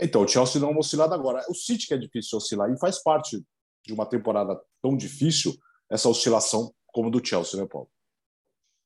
[0.00, 1.44] Então, o Chelsea não é uma oscilada agora.
[1.48, 3.42] O City que é difícil oscilar e faz parte
[3.84, 5.56] de uma temporada tão difícil,
[5.90, 7.90] essa oscilação como do Chelsea, né, Paulo?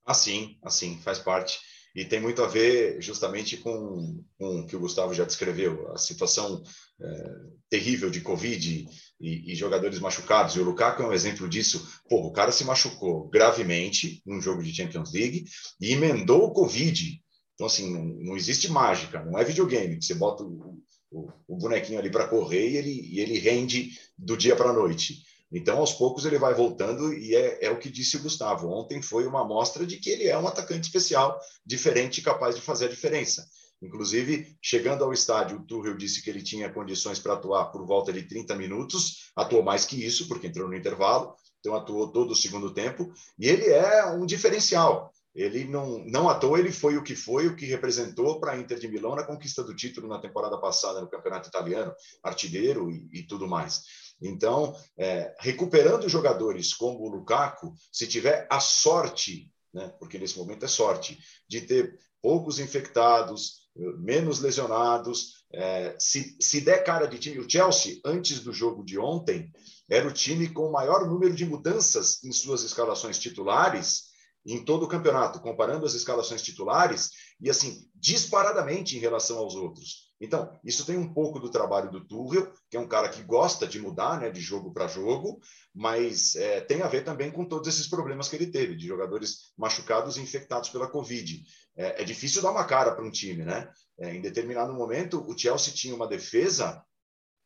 [0.04, 1.60] Assim, assim, faz parte.
[1.94, 5.98] E tem muito a ver justamente com, com o que o Gustavo já descreveu, a
[5.98, 6.62] situação
[7.00, 7.34] é,
[7.68, 8.88] terrível de Covid
[9.20, 10.54] e, e, jogadores machucados.
[10.54, 11.86] E o Lukaku é um exemplo disso.
[12.08, 15.44] Pô, o cara se machucou gravemente num jogo de Champions League
[15.80, 17.20] e emendou o Covid.
[17.54, 21.56] Então, assim, não, não existe mágica, não é videogame, que você bota o, o, o
[21.56, 25.22] bonequinho ali para correr e ele, e ele rende do dia para a noite.
[25.52, 28.68] Então, aos poucos, ele vai voltando e é, é, o que disse o Gustavo.
[28.68, 32.62] Ontem foi uma amostra de que ele é um atacante especial, diferente e capaz de
[32.62, 33.46] fazer a diferença.
[33.82, 38.12] Inclusive, chegando ao estádio, o Tuchel disse que ele tinha condições para atuar por volta
[38.12, 42.36] de 30 minutos, atuou mais que isso, porque entrou no intervalo, então atuou todo o
[42.36, 45.11] segundo tempo, e ele é um diferencial.
[45.34, 48.58] Ele não, não à toa, ele foi o que foi, o que representou para a
[48.58, 53.08] Inter de Milão na conquista do título na temporada passada no Campeonato Italiano, artilheiro e,
[53.12, 53.82] e tudo mais.
[54.20, 60.64] Então, é, recuperando jogadores como o Lukaku, se tiver a sorte, né, porque nesse momento
[60.64, 61.18] é sorte,
[61.48, 63.62] de ter poucos infectados,
[63.98, 68.98] menos lesionados, é, se, se der cara de time, o Chelsea, antes do jogo de
[68.98, 69.50] ontem,
[69.90, 74.11] era o time com o maior número de mudanças em suas escalações titulares
[74.44, 80.12] em todo o campeonato, comparando as escalações titulares e assim disparadamente em relação aos outros.
[80.20, 83.66] Então, isso tem um pouco do trabalho do Tuchel, que é um cara que gosta
[83.66, 85.40] de mudar, né, de jogo para jogo,
[85.74, 89.52] mas é, tem a ver também com todos esses problemas que ele teve, de jogadores
[89.58, 91.42] machucados e infectados pela Covid.
[91.76, 93.68] É, é difícil dar uma cara para um time, né?
[93.98, 96.80] É, em determinado momento, o Chelsea tinha uma defesa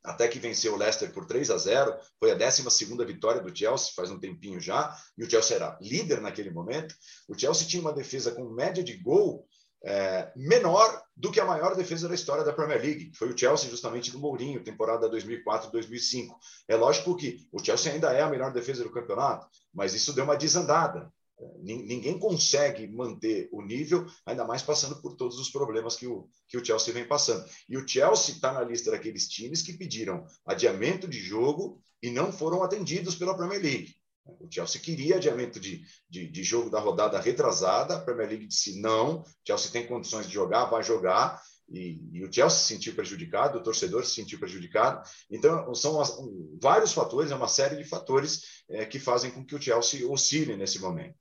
[0.06, 1.94] até que venceu o Leicester por 3 a 0.
[2.18, 2.62] Foi a 12
[3.04, 6.94] vitória do Chelsea, faz um tempinho já, e o Chelsea era líder naquele momento.
[7.28, 9.46] O Chelsea tinha uma defesa com média de gol
[9.84, 13.36] é, menor do que a maior defesa da história da Premier League, que foi o
[13.36, 16.36] Chelsea justamente do Mourinho, temporada 2004-2005.
[16.68, 20.24] É lógico que o Chelsea ainda é a melhor defesa do campeonato, mas isso deu
[20.24, 21.12] uma desandada.
[21.60, 26.56] Ninguém consegue manter o nível, ainda mais passando por todos os problemas que o, que
[26.56, 27.44] o Chelsea vem passando.
[27.68, 32.32] E o Chelsea está na lista daqueles times que pediram adiamento de jogo e não
[32.32, 33.96] foram atendidos pela Premier League.
[34.24, 38.80] O Chelsea queria adiamento de, de, de jogo da rodada retrasada, a Premier League disse
[38.80, 42.94] não, o Chelsea tem condições de jogar, vai jogar, e, e, o Chelsea se sentiu
[42.94, 45.02] prejudicado, o torcedor se sentiu prejudicado.
[45.28, 46.16] Então, são as,
[46.60, 50.56] vários fatores, é uma série de fatores é, que fazem com que o Chelsea oscile
[50.56, 51.16] nesse momento.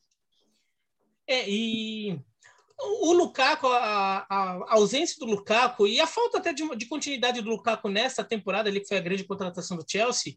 [1.27, 2.19] É, e
[2.79, 7.49] o Lukaku, a, a, ausência do Lukaku e a falta até de, de, continuidade do
[7.49, 10.35] Lukaku nessa temporada, ali, que foi a grande contratação do Chelsea,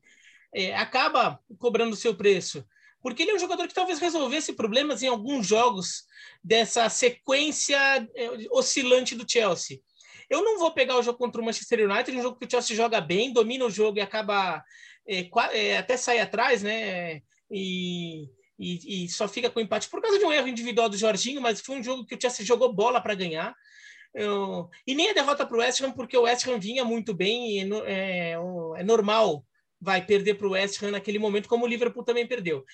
[0.55, 2.65] é, acaba cobrando o seu preço.
[3.01, 6.05] Porque ele é um jogador que talvez resolvesse problemas em alguns jogos
[6.43, 7.77] dessa sequência
[8.15, 9.81] é, oscilante do Chelsea.
[10.29, 12.77] Eu não vou pegar o jogo contra o Manchester United, um jogo que o Chelsea
[12.77, 14.63] joga bem, domina o jogo e acaba
[15.07, 17.23] é, é, até sair atrás, né?
[17.51, 21.41] E e, e, só fica com empate por causa de um erro individual do Jorginho,
[21.41, 23.55] mas foi um jogo que o Chelsea jogou bola para ganhar.
[24.15, 27.15] Eu, e nem a derrota para o West Ham, porque o West Ham vinha muito
[27.15, 28.33] bem e é,
[28.77, 29.45] é normal
[29.81, 32.65] vai perder para o West Ham naquele momento, como o Liverpool também perdeu.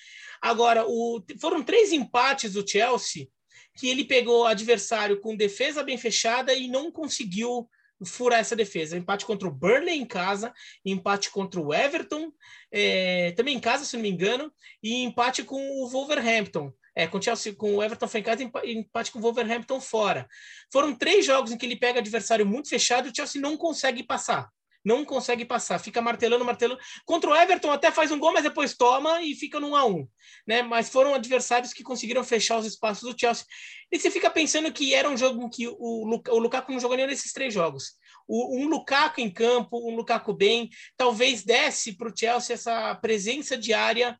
[0.41, 3.27] Agora, o, foram três empates do Chelsea
[3.75, 7.69] que ele pegou adversário com defesa bem fechada e não conseguiu
[8.03, 8.97] furar essa defesa.
[8.97, 10.53] Empate contra o Burnley em casa,
[10.83, 12.31] empate contra o Everton,
[12.71, 16.73] é, também em casa, se não me engano, e empate com o Wolverhampton.
[16.97, 20.27] É, com, Chelsea, com o Everton foi em casa e empate com o Wolverhampton fora.
[20.71, 24.01] Foram três jogos em que ele pega adversário muito fechado e o Chelsea não consegue
[24.01, 24.49] passar
[24.85, 26.79] não consegue passar, fica martelando, martelando.
[27.05, 29.85] Contra o Everton até faz um gol, mas depois toma e fica no 1 a
[29.85, 30.07] 1
[30.47, 30.61] né?
[30.61, 33.45] Mas foram adversários que conseguiram fechar os espaços do Chelsea.
[33.91, 37.09] E você fica pensando que era um jogo que o, o Lukaku não jogou nenhum
[37.09, 37.93] desses três jogos.
[38.27, 43.57] O, um Lukaku em campo, um Lukaku bem, talvez desse para o Chelsea essa presença
[43.57, 44.19] diária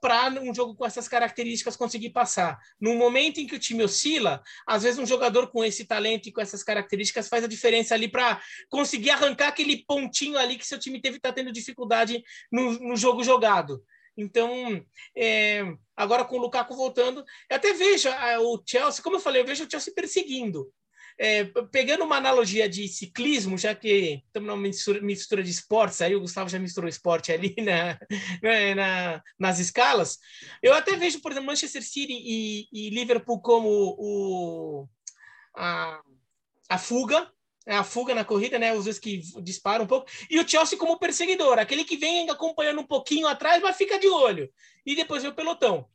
[0.00, 2.58] para um jogo com essas características conseguir passar.
[2.80, 6.32] No momento em que o time oscila, às vezes um jogador com esse talento e
[6.32, 10.78] com essas características faz a diferença ali para conseguir arrancar aquele pontinho ali que seu
[10.78, 13.82] time teve está tendo dificuldade no, no, jogo jogado.
[14.16, 14.84] Então,
[15.16, 15.62] é,
[15.96, 18.08] agora com o Lukaku voltando, eu até vejo
[18.40, 20.72] o Chelsea, como eu falei, eu vejo o Chelsea perseguindo.
[21.18, 26.14] É, pegando uma analogia de ciclismo, já que estamos numa mistura, mistura, de esportes, aí
[26.14, 27.98] o Gustavo já misturou esporte ali na,
[28.40, 30.18] né, na, nas escalas,
[30.62, 34.88] eu até vejo, por exemplo, Manchester City e, e Liverpool como o,
[35.56, 36.00] a,
[36.68, 37.28] a fuga,
[37.66, 38.72] é a fuga na corrida, né?
[38.72, 40.10] Os dois que disparam um pouco.
[40.30, 44.08] E o Chelsea como perseguidor, aquele que vem acompanhando um pouquinho atrás, mas fica de
[44.08, 44.50] olho.
[44.86, 45.86] E depois vem o pelotão.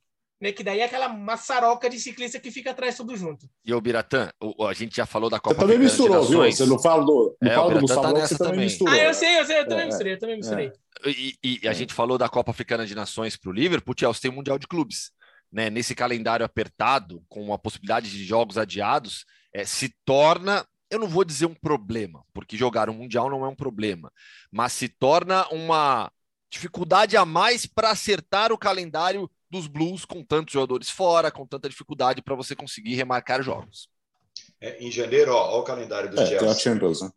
[0.44, 3.50] Né, que daí é aquela maçaroca de ciclista que fica atrás tudo junto.
[3.64, 6.44] E o Biratã, o, a gente já falou da Copa Você também misturou, viu?
[6.52, 8.94] Você não fala do, não é, fala do Gustavo, tá você também, também misturou.
[8.94, 9.14] Ah, eu né?
[9.14, 10.72] sei, eu sei, eu também É, misturei, eu também misturei.
[11.06, 13.98] E, e- e a gente falou da Copa Africana de Nações para o Liverpool, o
[13.98, 15.12] Chelsea tem o Mundial de Clubes.
[15.50, 15.70] Né?
[15.70, 21.24] Nesse calendário apertado, com a possibilidade de jogos adiados, é, se torna, eu não vou
[21.24, 24.12] dizer um problema, porque jogar um Mundial não é um problema,
[24.52, 26.12] mas se torna uma
[26.52, 31.70] dificuldade a mais para acertar o calendário dos Blues com tantos jogadores fora, com tanta
[31.70, 33.88] dificuldade para você conseguir remarcar jogos.
[34.60, 36.60] É, em janeiro, ó, ó o calendário do É, tem a Chelsea.
[36.60, 37.12] Champions, né?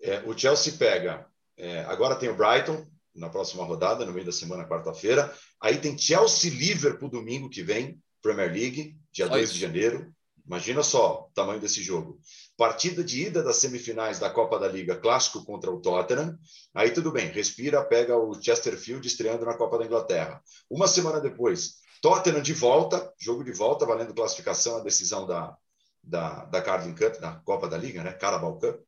[0.00, 1.26] É, o Chelsea pega.
[1.56, 5.32] é, agora tem o Brighton na próxima rodada, no meio da semana, quarta-feira.
[5.60, 9.54] Aí tem Chelsea Liverpool domingo que vem, Premier League, dia Só 2 isso.
[9.54, 10.12] de janeiro.
[10.46, 12.18] Imagina só o tamanho desse jogo.
[12.56, 16.38] Partida de ida das semifinais da Copa da Liga, clássico contra o Tottenham.
[16.74, 20.40] Aí tudo bem, respira, pega o Chesterfield estreando na Copa da Inglaterra.
[20.70, 25.56] Uma semana depois, Tottenham de volta, jogo de volta, valendo classificação, a decisão da,
[26.02, 28.12] da, da Carling Cup, da Copa da Liga, né?
[28.12, 28.80] Carabao Cup.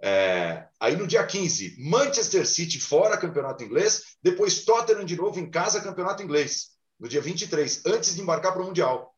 [0.00, 5.48] É, aí no dia 15, Manchester City fora campeonato inglês, depois Tottenham de novo em
[5.48, 9.11] casa campeonato inglês, no dia 23, antes de embarcar para o Mundial.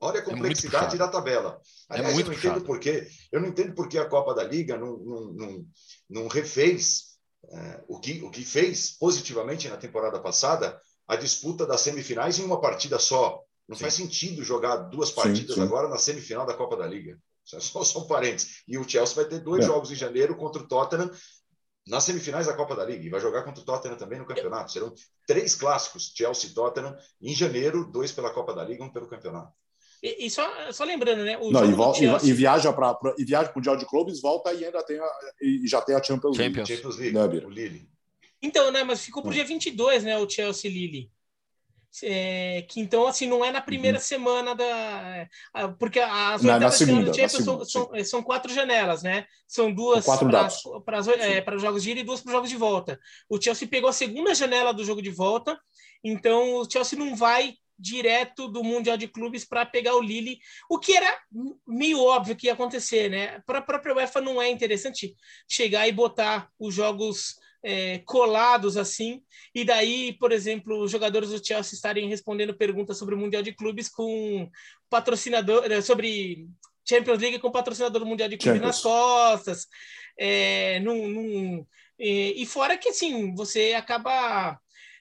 [0.00, 0.98] Olha a muito complexidade puxado.
[0.98, 1.60] da tabela.
[1.90, 3.08] É Aliás, muito eu não entendo por quê.
[3.32, 5.66] Eu não entendo por que a Copa da Liga não, não, não,
[6.08, 7.18] não refez
[7.50, 12.44] é, o, que, o que fez positivamente na temporada passada, a disputa das semifinais em
[12.44, 13.42] uma partida só.
[13.68, 13.82] Não Sim.
[13.82, 15.62] faz sentido jogar duas Sim, partidas sim.
[15.62, 17.18] agora na semifinal da Copa da Liga.
[17.52, 18.62] É só, só um parênteses.
[18.68, 19.66] E o Chelsea vai ter dois É.
[19.66, 21.10] jogos em janeiro contra o Tottenham
[21.86, 23.04] nas semifinais da Copa da Liga.
[23.04, 24.70] E vai jogar contra o Tottenham também no campeonato.
[24.72, 24.94] Serão
[25.26, 29.52] três clássicos, Chelsea e Tottenham, em janeiro, dois pela Copa da Liga, um pelo campeonato.
[30.02, 31.36] E, e só, só lembrando, né?
[31.38, 33.86] O Não, jogo e, vol- e, e viaja para e viaja para o Mundial de
[33.86, 35.10] Clubes, volta e ainda tem a,
[35.42, 36.54] e já tem a Champions League.
[36.54, 36.68] Champions.
[36.68, 37.46] Champions League, Bira.
[37.46, 37.88] o Lille.
[38.40, 38.84] Então, né?
[38.84, 39.34] Mas ficou pro Hum.
[39.34, 40.16] dia 22, né?
[40.18, 41.10] O Chelsea Lille.
[42.02, 45.26] É, que então, assim, não é na primeira semana da.
[45.54, 48.52] ah, Porque as Na- na oitavas segunda, do Champions na são, segunda, são, são quatro
[48.52, 49.26] janelas, né?
[49.48, 50.50] São duas para
[50.84, 53.00] para é, para os jogos de ida e duas para os jogos de volta.
[53.28, 55.58] O Chelsea pegou a segunda janela do jogo de volta,
[56.04, 60.38] então o Chelsea não vai direto do Mundial de Clubes para pegar o Lille,
[60.68, 61.18] o que era
[61.66, 63.40] meio óbvio que ia acontecer, né?
[63.46, 65.14] Para a própria UEFA não é interessante
[65.48, 69.22] chegar e botar os jogos é, colados assim,
[69.54, 73.52] e daí, por exemplo, os jogadores do Chelsea estarem respondendo perguntas sobre o Mundial de
[73.52, 74.48] Clubes com
[74.88, 76.46] patrocinador, eh, sobre
[76.88, 78.76] Champions League com patrocinador do Mundial de Clubes Champions.
[78.76, 79.66] nas costas,
[80.18, 81.66] é, num, num-
[81.98, 84.58] e, e fora que assim, você acaba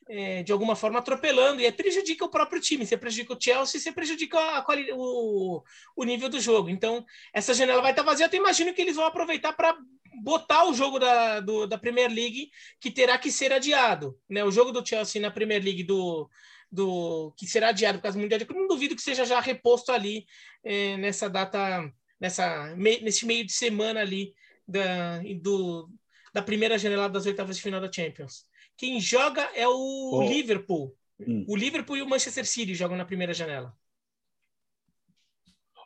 [0.10, 3.80] é, de alguma forma atropelando e aí prejudica o próprio time, você prejudica o Chelsea,
[3.80, 4.66] você prejudica a
[4.96, 5.64] o,
[5.96, 6.70] o nível do jogo.
[6.70, 8.24] Então, essa janela vai estar vazia.
[8.26, 9.78] Eu até imagino que eles vão aproveitar para
[10.24, 14.18] botar o jogo da, do- da Premier League, que terá que ser adiado.
[14.30, 14.44] Né?
[14.44, 16.30] O jogo do Chelsea na Premier League do,
[16.72, 19.40] do que será adiado por causa do Mundial de Clube, não duvido que seja já
[19.40, 20.26] reposto ali
[20.64, 24.34] eh, nessa data, nessa, me- nesse meio de semana ali
[24.68, 25.90] da, do,
[26.34, 28.46] da primeira janela das oitavas de final da Champions.
[28.78, 30.22] Quem joga é o Oh.
[30.28, 30.96] Liverpool.
[31.20, 31.46] Hum.
[31.48, 33.76] O Liverpool e o Manchester City jogam na primeira janela.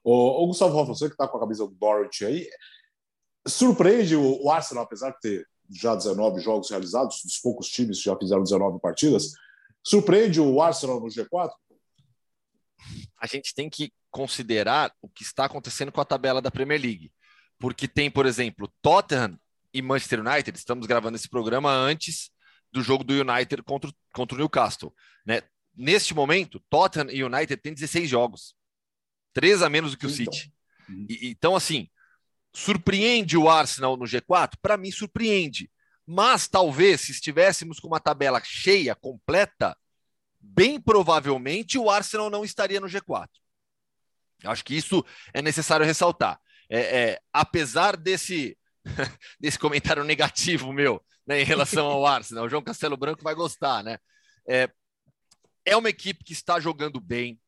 [0.04, 2.50] Ô, ô, Gustavo Hoffman, você que está com a camisa do Dorothy aí,
[3.48, 8.06] surpreende o, o Arsenal, apesar de ter já 19 jogos realizados, dos poucos times que
[8.06, 9.32] já fizeram 19 partidas,
[9.84, 11.52] surpreende o Arsenal no G4?
[13.18, 17.12] a gente tem que considerar o que está acontecendo com a tabela da Premier League.
[17.60, 19.40] Porque tem, por exemplo, Tottenham
[19.72, 20.58] e Manchester United.
[20.58, 22.31] Estamos gravando esse programa antes
[22.72, 24.94] do jogo do United contra, o- contra o Newcastle.
[25.26, 25.42] Né?
[25.76, 28.56] Neste momento, Tottenham e United têm 16 jogos.
[29.34, 30.34] Três a menos do que o Então.
[30.34, 30.54] City.
[30.90, 31.06] Uhum.
[31.10, 31.90] E- então, assim,
[32.54, 34.58] surpreende o Arsenal no G4?
[34.62, 35.70] Para mim, surpreende.
[36.06, 39.78] Mas talvez, se estivéssemos com uma tabela cheia, completa,
[40.40, 43.30] bem provavelmente o Arsenal não estaria no G4.
[44.44, 46.40] Acho que isso é necessário ressaltar.
[46.70, 46.80] É,
[47.12, 48.58] é, apesar desse,
[49.40, 53.84] desse comentário negativo meu né, em relação ao Arsenal, o João Castelo Branco vai gostar,
[53.84, 53.98] né?
[54.48, 54.70] É,
[55.66, 57.40] é uma equipe que está jogando bem,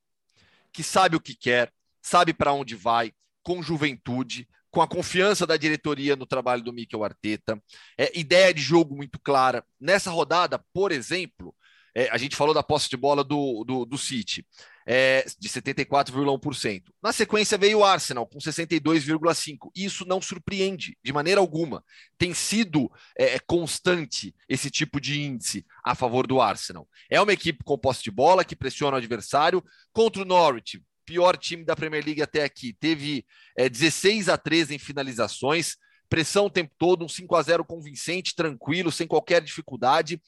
[0.72, 1.72] que sabe o que quer,
[2.02, 3.12] sabe para onde vai,
[3.42, 7.62] com juventude, com a confiança da diretoria no trabalho do Mikel Arteta,
[7.98, 9.64] é, ideia de jogo muito clara.
[9.80, 11.56] Nessa rodada, por exemplo,
[11.96, 14.46] É, a gente falou da posse de bola do, do, do City,
[14.86, 16.84] é, de 74,1%.
[17.02, 19.70] Na sequência veio o Arsenal, com 62,5%.
[19.76, 21.84] Isso não surpreende de maneira alguma.
[22.18, 26.88] Tem sido é, constante esse tipo de índice a favor do Arsenal.
[27.10, 29.64] É uma equipe com posse de bola, que pressiona o adversário.
[29.92, 33.26] Contra o Norwich, pior time da Premier League até aqui, teve
[33.56, 35.78] é, 16 a 13 em finalizações,
[36.10, 40.20] pressão o tempo todo, um 5 a 0 convincente, tranquilo, sem qualquer dificuldade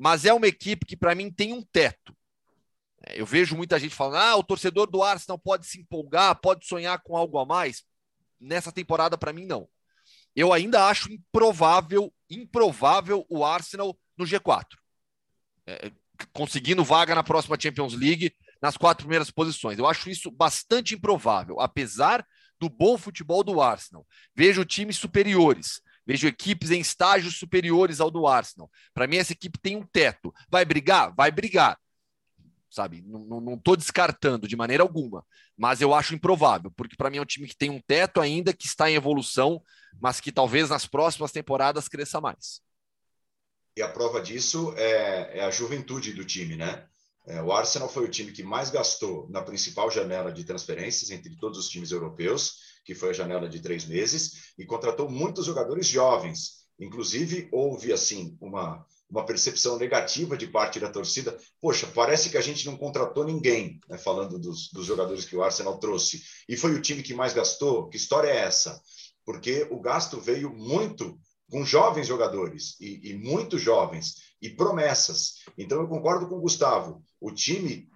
[0.00, 2.16] mas é uma equipe que, para mim, tem um teto.
[3.06, 6.66] É, eu vejo muita gente falando: ah, o torcedor do Arsenal pode se empolgar, pode
[6.66, 7.84] sonhar com algo a mais.
[8.40, 9.68] Nessa temporada, para mim, não.
[10.34, 14.64] Eu ainda acho improvável, improvável o Arsenal no G4.
[15.66, 15.92] É,
[16.32, 19.78] conseguindo vaga na próxima Champions League nas quatro primeiras posições.
[19.78, 22.26] Eu acho isso bastante improvável, apesar
[22.58, 24.06] do bom futebol do Arsenal.
[24.34, 25.82] Vejo times superiores.
[26.06, 28.70] Vejo equipes em estágios superiores ao do Arsenal.
[28.92, 30.32] Para mim, essa equipe tem um teto.
[30.48, 31.14] Vai brigar?
[31.14, 31.78] Vai brigar.
[32.70, 33.02] Sabe?
[33.06, 35.24] Não estou descartando de maneira alguma.
[35.56, 38.52] Mas eu acho improvável, porque para mim é um time que tem um teto ainda,
[38.52, 39.62] que está em evolução,
[40.00, 42.60] mas que talvez nas próximas temporadas cresça mais.
[43.76, 46.86] E a prova disso é, é a juventude do time, né?
[47.26, 51.36] É, o Arsenal foi o time que mais gastou na principal janela de transferências entre
[51.36, 55.86] todos os times europeus que foi a janela de três meses, e contratou muitos jogadores
[55.86, 56.64] jovens.
[56.76, 61.38] Inclusive, houve assim uma, uma percepção negativa de parte da torcida.
[61.60, 65.42] Poxa, parece que a gente não contratou ninguém, né, falando dos, dos jogadores que o
[65.44, 66.20] Arsenal trouxe.
[66.48, 67.88] E foi o time que mais gastou?
[67.88, 68.82] Que história é essa?
[69.24, 71.16] Porque o gasto veio muito
[71.48, 75.34] com jovens jogadores e, e muito jovens e promessas.
[75.56, 77.04] Então eu concordo com o Gustavo.
[77.20, 77.88] O time,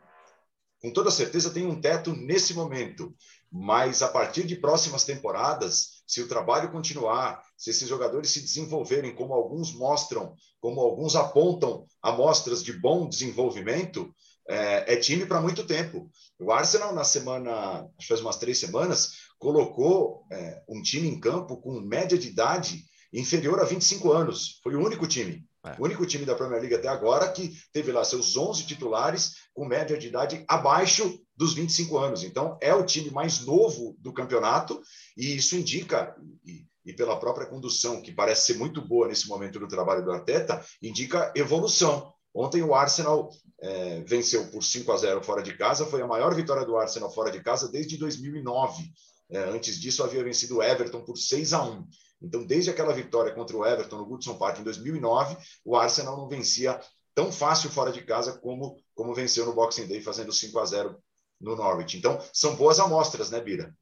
[0.84, 3.16] com toda certeza, tem um teto nesse momento.
[3.50, 9.14] Mas a partir de próximas temporadas, se o trabalho continuar, se esses jogadores se desenvolverem
[9.14, 14.14] como alguns mostram, como alguns apontam amostras de bom desenvolvimento,
[14.46, 16.10] é, é time para muito tempo.
[16.38, 21.18] O Arsenal, na semana, acho que faz umas três semanas, colocou é, um time em
[21.18, 22.84] campo com média de idade
[23.20, 24.60] inferior a 25 anos.
[24.62, 25.44] Foi o único time.
[25.64, 25.76] É.
[25.78, 29.64] O único time da Premier League até agora que teve lá seus 11 titulares com
[29.64, 32.22] média de idade abaixo dos 25 anos.
[32.22, 34.80] Então, é o time mais novo do campeonato
[35.16, 39.58] e isso indica, e, e pela própria condução, que parece ser muito boa nesse momento
[39.58, 42.12] do trabalho do Arteta, indica evolução.
[42.34, 46.34] Ontem o Arsenal é, venceu por 5 a 0 fora de casa, foi a maior
[46.34, 48.82] vitória do Arsenal fora de casa desde 2009.
[49.30, 51.86] É, antes disso, havia vencido o Everton por 6 a 1.
[52.24, 56.28] Então, desde aquela vitória contra o Everton no Goodson Park em 2009, o Arsenal não
[56.28, 56.80] vencia
[57.14, 61.02] tão fácil fora de casa como, como venceu no Boxing Day, fazendo 5 a 0
[61.40, 61.96] no Norwich.
[61.96, 63.76] Então, são boas amostras, né, Bira?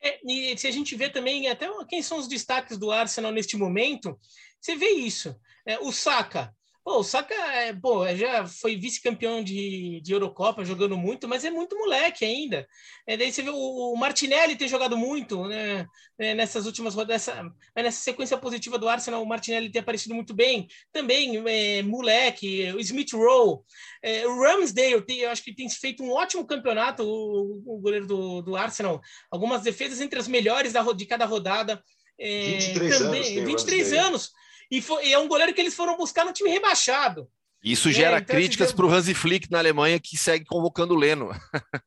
[0.00, 3.56] É, e se a gente vê também até quem são os destaques do Arsenal neste
[3.56, 4.18] momento,
[4.60, 5.34] você vê isso.
[5.66, 6.54] É, o Saka,
[6.88, 11.44] Pô, o Saka é, pô, é, já foi vice-campeão de, de Eurocopa, jogando muito, mas
[11.44, 12.66] é muito moleque ainda.
[13.06, 15.86] É, daí você vê o, o Martinelli ter jogado muito né,
[16.18, 20.14] é, nessas últimas rodadas, nessa, é, nessa sequência positiva do Arsenal, o Martinelli ter aparecido
[20.14, 20.66] muito bem.
[20.90, 23.60] Também, é, moleque, o Smith Rowe,
[24.02, 28.06] é, o Ramsdale, tem, eu acho que tem feito um ótimo campeonato, o, o goleiro
[28.06, 28.98] do, do Arsenal.
[29.30, 31.84] Algumas defesas entre as melhores da, de cada rodada.
[32.18, 33.44] 23 também, anos.
[33.44, 34.32] 23 anos.
[34.70, 37.28] E, foi, e é um goleiro que eles foram buscar no time rebaixado.
[37.62, 40.96] Isso gera é, então, críticas para o Hansi Flick na Alemanha, que segue convocando o
[40.96, 41.30] Leno.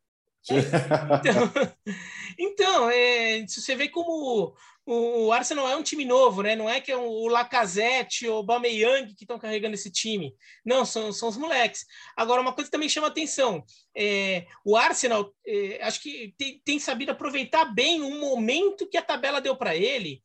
[0.50, 1.76] então,
[2.38, 4.54] então é, você vê como
[4.86, 6.56] o Arsenal é um time novo, né?
[6.56, 10.36] Não é que é o Lacazette ou o Bameyang que estão carregando esse time.
[10.66, 11.86] Não, são, são os moleques.
[12.18, 13.64] Agora, uma coisa que também chama atenção.
[13.96, 19.04] É, o Arsenal, é, acho que tem, tem sabido aproveitar bem o momento que a
[19.04, 20.22] tabela deu para ele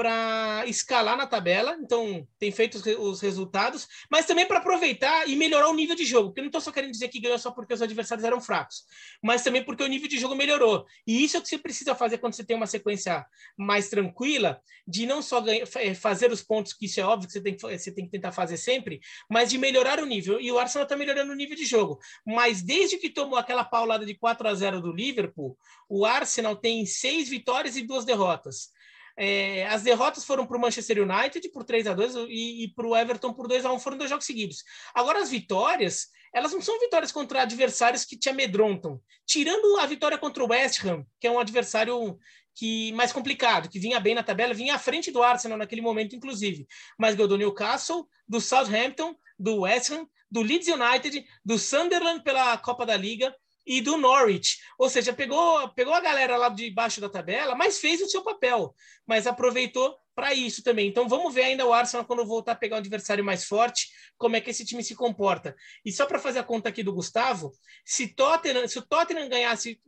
[0.00, 5.36] para escalar na tabela, então tem feito os, os resultados, mas também para aproveitar e
[5.36, 7.50] melhorar o nível de jogo, porque eu não estou só querendo dizer que ganhou só
[7.50, 8.86] porque os adversários eram fracos,
[9.22, 10.86] mas também porque o nível de jogo melhorou.
[11.06, 13.26] E isso é o que você precisa fazer quando você tem uma sequência
[13.58, 17.34] mais tranquila, de não só ganhar, é, fazer os pontos, que isso é óbvio que
[17.34, 20.40] você tem, que você tem que tentar fazer sempre, mas de melhorar o nível.
[20.40, 21.98] E o Arsenal está melhorando o nível de jogo.
[22.26, 25.58] Mas desde que tomou aquela paulada de 4 a 0 do Liverpool,
[25.90, 28.70] o Arsenal tem seis vitórias e duas derrotas.
[29.16, 32.86] É, as derrotas foram para o Manchester United por 3 a 2 e, e para
[32.86, 34.64] o Everton por 2 a 1 foram dois jogos seguidos.
[34.94, 39.00] Agora, as vitórias, elas não são vitórias contra adversários que te amedrontam.
[39.26, 42.18] Tirando a vitória contra o West Ham, que é um adversário
[42.54, 46.16] que mais complicado, que vinha bem na tabela, vinha à frente do Arsenal naquele momento,
[46.16, 46.66] inclusive.
[46.98, 52.56] Mas ganhou do Newcastle, do Southampton, do West Ham, do Leeds United, do Sunderland pela
[52.58, 53.34] Copa da Liga
[53.70, 54.58] e do Norwich.
[54.76, 58.20] Ou seja, pegou, pegou a galera lá de baixo da tabela, mas fez o seu
[58.20, 58.74] papel,
[59.06, 60.88] mas aproveitou para isso também.
[60.88, 64.34] Então vamos ver ainda o Arsenal quando voltar a pegar um adversário mais forte, como
[64.34, 65.54] é que esse time se comporta.
[65.84, 67.52] E só para fazer a conta aqui do Gustavo,
[67.84, 69.80] se, Tottenham, se o Tottenham ganhasse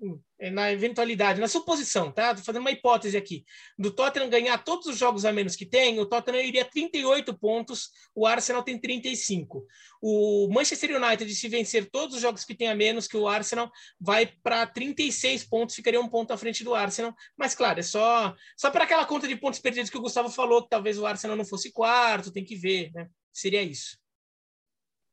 [0.51, 2.35] na eventualidade, na suposição, tá?
[2.35, 3.45] Tô fazendo uma hipótese aqui,
[3.79, 7.91] do Tottenham ganhar todos os jogos a menos que tem, o Tottenham iria 38 pontos,
[8.15, 9.65] o Arsenal tem 35.
[10.01, 13.71] O Manchester United, se vencer todos os jogos que tem a menos que o Arsenal,
[14.01, 17.15] vai para 36 pontos, ficaria um ponto à frente do Arsenal.
[17.37, 20.63] Mas claro, é só só para aquela conta de pontos perdidos que o Gustavo falou,
[20.63, 23.09] que talvez o Arsenal não fosse quarto, tem que ver, né?
[23.33, 24.03] Seria isso.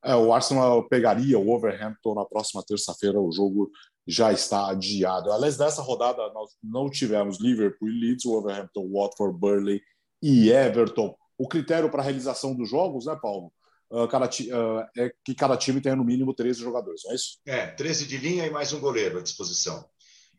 [0.04, 3.20] É, o Arsenal pegaria o Overhampton na próxima terça-feira.
[3.20, 3.70] O jogo
[4.10, 5.32] já está adiado.
[5.32, 9.82] Aliás, nessa rodada nós não tivemos Liverpool, Leeds, Wolverhampton, Watford, Burley
[10.22, 11.16] e Everton.
[11.38, 13.54] O critério para a realização dos jogos, né, Paulo?
[13.92, 17.40] Uh, cada, uh, é que cada time tenha no mínimo 13 jogadores, não é isso?
[17.46, 19.88] É, 13 de linha e mais um goleiro à disposição.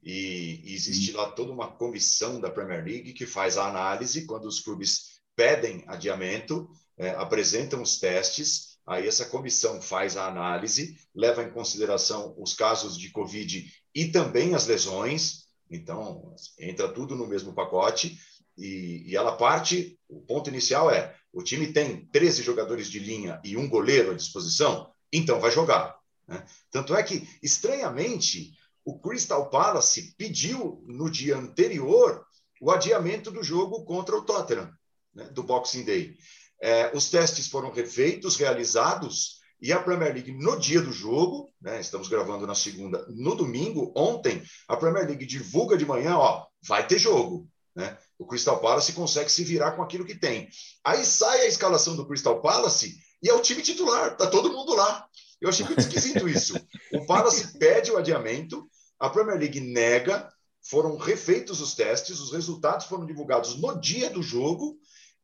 [0.03, 4.47] E, e existe lá toda uma comissão da Premier League que faz a análise quando
[4.47, 6.69] os clubes pedem adiamento,
[6.99, 12.99] é, apresentam os testes, aí essa comissão faz a análise, leva em consideração os casos
[12.99, 18.19] de Covid e também as lesões, então entra tudo no mesmo pacote,
[18.57, 23.41] e, e ela parte, o ponto inicial é, o time tem 13 jogadores de linha
[23.45, 25.97] e um goleiro à disposição, então vai jogar.
[26.27, 26.45] Né?
[26.71, 28.53] Tanto é que, estranhamente,
[28.85, 32.25] o Crystal Palace pediu no dia anterior
[32.61, 34.71] o adiamento do jogo contra o Tottenham,
[35.15, 36.17] né, do Boxing Day.
[36.63, 41.81] É, os testes foram refeitos, realizados, e a Premier League, no dia do jogo, né,
[41.81, 46.87] estamos gravando na segunda, no domingo, ontem, a Premier League divulga de manhã, ó, vai
[46.87, 47.47] ter jogo.
[47.77, 47.97] Né?
[48.19, 50.49] O Crystal Palace consegue se virar com aquilo que tem.
[50.85, 54.75] Aí sai a escalação do Crystal Palace e é o time titular, tá todo mundo
[54.75, 55.07] lá.
[55.41, 56.55] Eu achei muito esquisito isso.
[56.95, 58.67] O Palace pede o adiamento,
[58.99, 60.31] a Premier League nega,
[60.63, 64.79] foram refeitos os testes, os resultados foram divulgados no dia do jogo,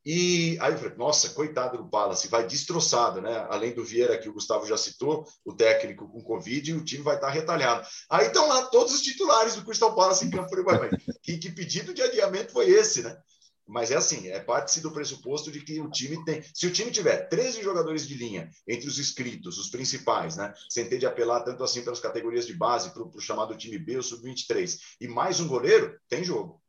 [0.08, 3.44] e aí eu falei, nossa, coitado do Palace, vai destroçado, né?
[3.50, 7.16] Além do Vieira, que o Gustavo já citou, o técnico com Covid, o time vai
[7.16, 7.84] estar retalhado.
[8.08, 10.56] Aí estão lá todos os titulares do Crystal Palace em campo.
[10.56, 10.90] Eu falei,
[11.20, 13.18] que, que pedido de adiamento foi esse, né?
[13.66, 16.40] Mas é assim, é parte do pressuposto de que o time tem.
[16.54, 20.54] Se o time tiver 13 jogadores de linha entre os inscritos, os principais, né?
[20.70, 23.96] Sem ter de apelar tanto assim pelas categorias de base, para o chamado time B,
[23.96, 26.62] o sub-23, e mais um goleiro, tem jogo.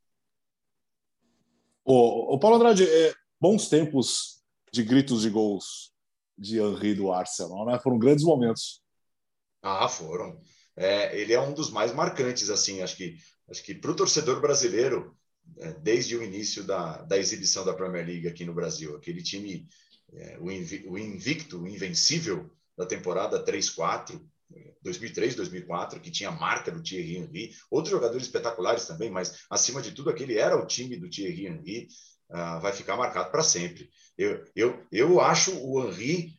[1.85, 5.91] O, o Paulo Andrade, é, bons tempos de gritos de gols
[6.37, 7.79] de Henry do Arsenal, né?
[7.79, 8.81] Foram grandes momentos.
[9.61, 10.39] Ah, foram.
[10.75, 13.17] É, ele é um dos mais marcantes, assim, acho que
[13.49, 15.17] acho que para o torcedor brasileiro
[15.57, 18.95] é, desde o início da, da exibição da Premier League aqui no Brasil.
[18.95, 19.67] Aquele time,
[20.13, 24.21] é, o, invicto, o invencível da temporada 3-4,
[24.81, 29.91] 2003, 2004, que tinha marca do Thierry Henry, outros jogadores espetaculares também, mas acima de
[29.91, 31.87] tudo aquele era o time do Thierry Henry,
[32.29, 33.89] uh, vai ficar marcado para sempre.
[34.17, 36.33] Eu, eu, eu acho o Henry,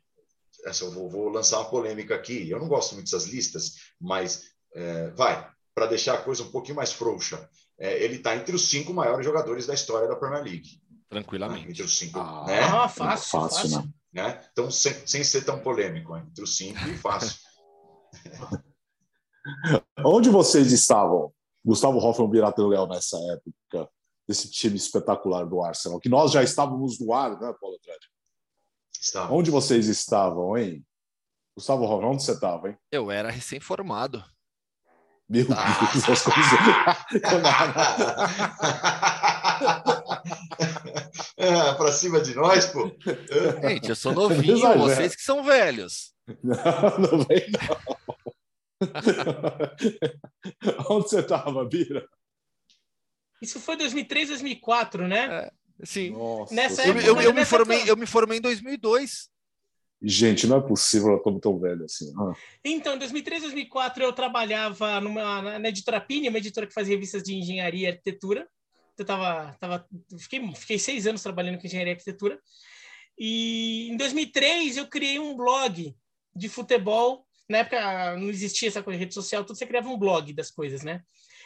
[0.64, 4.45] essa eu vou, vou, lançar uma polêmica aqui, eu não gosto muito dessas listas, mas
[4.74, 8.68] é, vai, para deixar a coisa um pouquinho mais frouxa é, ele está entre os
[8.68, 10.82] cinco maiores jogadores da história da Premier League.
[11.09, 11.64] Tranquilamente.
[11.64, 11.70] Né?
[11.70, 12.18] Entre os cinco.
[12.18, 12.61] Ah, né?
[12.61, 13.70] ah fácil, fácil.
[13.70, 13.95] fácil.
[14.12, 14.45] Né?
[14.53, 17.39] Então, sem, sem ser tão polêmico, entre os cinco e fácil.
[20.05, 21.32] Onde vocês estavam,
[21.64, 23.91] Gustavo Hoffmann e Biratã Léo, nessa época,
[24.29, 25.99] desse time espetacular do Arsenal?
[25.99, 28.11] Que nós já estávamos no ar, né, Paulo Andrade?
[29.01, 29.33] Estava.
[29.33, 30.85] Onde vocês estavam, hein?
[31.57, 32.76] Gustavo Hoffmann, onde você estava, hein?
[32.93, 34.22] Eu era recém-formado.
[35.29, 35.91] Meu ah.
[35.93, 36.53] Deus, as coisas.
[41.37, 42.91] é, pra cima de nós, pô.
[43.62, 46.12] Gente, eu sou novinho, vocês que são velhos.
[46.43, 47.99] Não, não vem, não.
[50.91, 52.07] Onde você estava, Bira?
[53.41, 55.26] Isso foi 2003, 2004, né?
[55.26, 55.53] É,
[55.84, 56.11] sim.
[56.11, 59.28] Nossa, nessa época, eu, eu, eu me formei, eu me formei em 2002.
[60.01, 62.12] Gente, não é possível, eu estou tão velho assim.
[62.16, 62.32] Ah.
[62.64, 67.22] Então, em 2003, 2004, eu trabalhava numa, na editora Pini, uma editora que faz revistas
[67.22, 68.49] de engenharia e arquitetura.
[68.97, 69.86] Eu tava, tava,
[70.18, 72.41] fiquei, fiquei seis anos trabalhando com engenharia e arquitetura.
[73.18, 75.95] E em 2003, eu criei um blog
[76.34, 77.26] de futebol.
[77.49, 80.51] Na época não existia essa coisa de rede social, tudo você criava um blog das
[80.51, 81.03] coisas, né?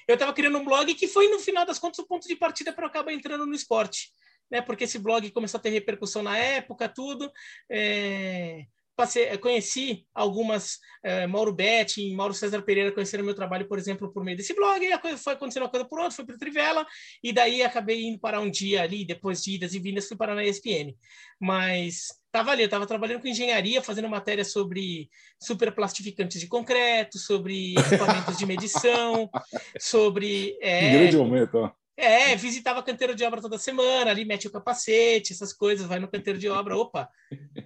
[0.06, 2.72] Eu estava criando um blog que foi, no final das contas, o ponto de partida
[2.72, 4.10] para eu acabar entrando no esporte
[4.52, 4.60] né?
[4.60, 7.32] Porque esse blog começou a ter repercussão na época, tudo.
[7.70, 8.66] É,
[8.96, 14.24] passei, conheci algumas, é, Mauro Betti, Mauro César Pereira conheceram meu trabalho, por exemplo, por
[14.24, 16.38] meio desse blog, e a coisa foi acontecendo uma coisa por outra, foi para o
[16.38, 16.86] Trivela,
[17.22, 20.34] e daí acabei indo parar um dia ali, depois de idas e vindas, fui parar
[20.34, 20.94] na ESPN.
[21.40, 25.08] Mas estava ali, eu estava trabalhando com engenharia, fazendo matéria sobre
[25.40, 29.28] superplastificantes de concreto, sobre equipamentos de medição,
[29.80, 30.56] sobre...
[30.60, 35.32] É, grande momento, ó É, visitava canteiro de obra toda semana, ali mete o capacete,
[35.32, 36.76] essas coisas, vai no canteiro de obra.
[36.76, 37.08] Opa,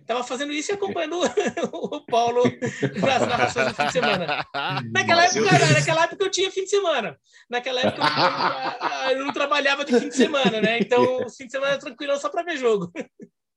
[0.05, 1.20] tava fazendo isso e acompanhando
[1.72, 2.43] o Paulo
[3.01, 4.45] nas narrações do fim de semana.
[4.93, 7.16] Naquela época, naquela época eu tinha fim de semana.
[7.49, 8.03] Naquela época
[9.11, 10.81] eu, eu não trabalhava de fim de semana, né?
[10.81, 12.93] Então, o fim de semana era tranquilo só para ver jogo.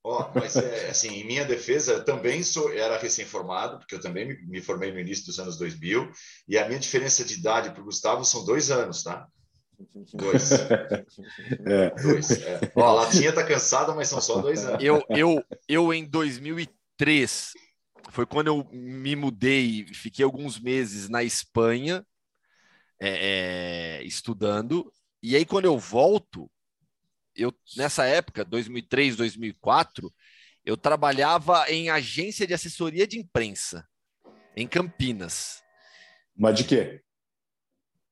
[0.03, 3.99] Ó, oh, mas é, assim, em minha defesa, eu também sou, era recém-formado, porque eu
[3.99, 6.09] também me, me, formei no início dos anos 2000,
[6.47, 9.28] e a minha diferença de idade para o Gustavo são dois anos, tá?
[10.13, 10.51] Dois.
[11.65, 11.89] É.
[12.01, 12.32] Dois.
[12.32, 12.71] É.
[12.75, 14.84] Ó, a latinha tá cansada, mas são só dois anos.
[14.84, 17.53] Eu, eu, eu em 2003,
[18.09, 22.05] foi quando eu me mudei, fiquei alguns meses na Espanha,
[22.99, 24.91] é, é estudando,
[25.23, 26.49] e aí quando eu volto,
[27.36, 30.13] eu nessa época, 2003, 2004,
[30.65, 33.88] eu trabalhava em agência de assessoria de imprensa
[34.55, 35.63] em Campinas.
[36.36, 37.01] Mas de quê?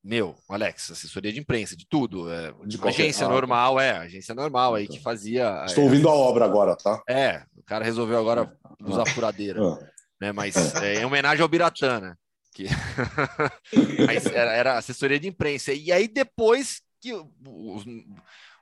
[0.07, 2.31] Meu, Alex, assessoria de imprensa, de tudo.
[2.31, 5.65] É, de agência ah, normal, é, agência normal aí que fazia.
[5.65, 7.03] Estou é, ouvindo a obra agora, tá?
[7.09, 8.49] É, o cara resolveu agora
[8.81, 9.05] usar ah.
[9.11, 9.61] furadeira.
[9.61, 9.77] Ah.
[10.21, 12.17] Né, mas é, em homenagem ao Biratana.
[12.53, 12.67] Que...
[14.07, 15.73] mas era, era assessoria de imprensa.
[15.73, 17.85] E aí, depois que os,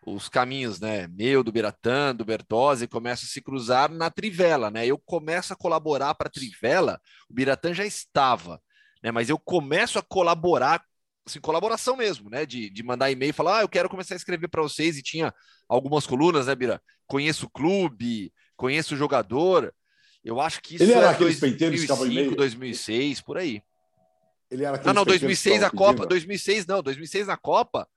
[0.04, 4.88] os caminhos, né, meu, do Biratã, do Bertozzi, começam a se cruzar na Trivela, né?
[4.88, 8.60] Eu começo a colaborar para a Trivela, o Biratã já estava,
[9.04, 9.12] né?
[9.12, 10.84] Mas eu começo a colaborar,
[11.26, 12.46] assim, colaboração mesmo, né?
[12.46, 15.04] De, de mandar e-mail e falar, ah, eu quero começar a escrever para vocês, e
[15.04, 15.34] tinha
[15.68, 16.82] algumas colunas, né, Bira?
[17.08, 19.74] Conheço o clube, conheço o jogador.
[20.24, 23.62] Eu acho que isso Ele era aqueles 2005, 2006, por aí.
[24.50, 27.88] Ele era não, não, 2006 a Copa, 2006 não, 2006 na Copa,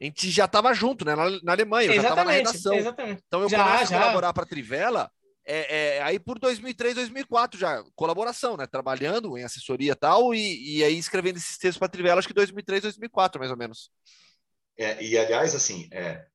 [0.00, 1.14] a gente já estava junto, né?
[1.14, 2.74] Na, na Alemanha, eu já estava na redação.
[2.74, 3.22] Exatamente.
[3.26, 3.96] Então eu já, começo já.
[3.96, 5.10] a colaborar para a Trivela.
[5.46, 8.66] É, é, aí por 2003, 2004 já, colaboração, né?
[8.66, 12.28] Trabalhando em assessoria e tal, e, e aí escrevendo esses textos para a Trivela, acho
[12.28, 13.90] que 2003, 2004, mais ou menos.
[14.76, 16.26] É, e aliás, assim, é,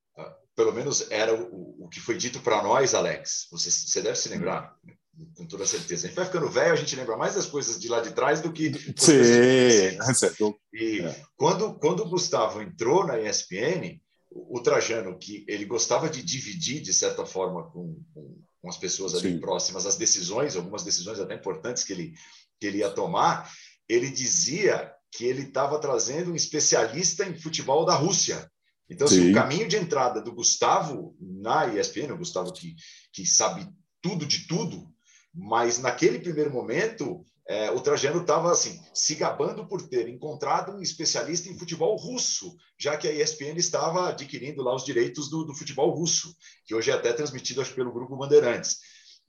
[0.55, 3.47] pelo menos era o, o que foi dito para nós, Alex.
[3.51, 4.75] Você, você deve se lembrar.
[4.85, 4.91] Hum
[5.35, 6.05] com toda certeza.
[6.05, 8.41] A gente vai ficando velho, a gente lembra mais das coisas de lá de trás
[8.41, 8.71] do que.
[8.97, 9.97] Sim,
[10.73, 11.21] E é.
[11.35, 13.99] quando, quando o Gustavo entrou na ESPN,
[14.29, 18.77] o, o Trajano, que ele gostava de dividir, de certa forma, com, com, com as
[18.77, 19.39] pessoas ali Sim.
[19.39, 22.13] próximas, as decisões, algumas decisões até importantes que ele,
[22.59, 23.51] que ele ia tomar,
[23.89, 28.49] ele dizia que ele estava trazendo um especialista em futebol da Rússia.
[28.89, 32.75] Então, assim, o caminho de entrada do Gustavo na ESPN, o Gustavo que,
[33.11, 33.67] que sabe
[34.01, 34.93] tudo de tudo,
[35.33, 40.81] mas naquele primeiro momento, é, o Trajano estava assim, se gabando por ter encontrado um
[40.81, 45.53] especialista em futebol russo, já que a ESPN estava adquirindo lá os direitos do, do
[45.53, 46.33] futebol russo,
[46.65, 48.77] que hoje é até transmitido acho, pelo Grupo Bandeirantes.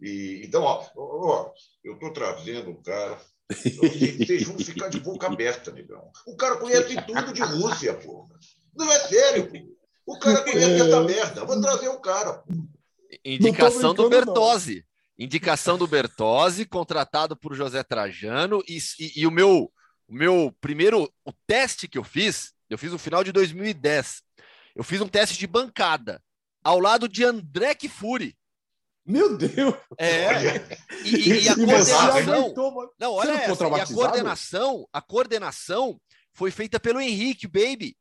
[0.00, 1.50] E, então, ó, ó
[1.82, 3.20] eu estou trazendo o cara.
[3.50, 6.08] Vocês vão ficar de boca aberta, negão.
[6.24, 8.28] O cara conhece tudo de Rússia, pô.
[8.72, 9.58] Não é sério, pô.
[10.06, 11.44] O cara conhece essa merda.
[11.44, 12.34] Vou trazer o cara.
[12.34, 12.52] Pô.
[13.24, 14.84] Indicação do Bertozzi.
[15.22, 19.72] Indicação do Bertozzi, contratado por José Trajano, e, e, e, o meu
[20.08, 24.22] o meu primeiro o teste que eu fiz, eu fiz no final de 2010.
[24.74, 26.22] Eu fiz um teste de bancada
[26.62, 28.36] ao lado de André Kifuri.
[29.04, 29.74] Meu Deus!
[29.98, 30.56] É.
[31.04, 32.54] E, e, e a coordenação.
[32.98, 36.00] Não, olha essa, e a coordenação, a coordenação
[36.32, 37.96] foi feita pelo Henrique Baby.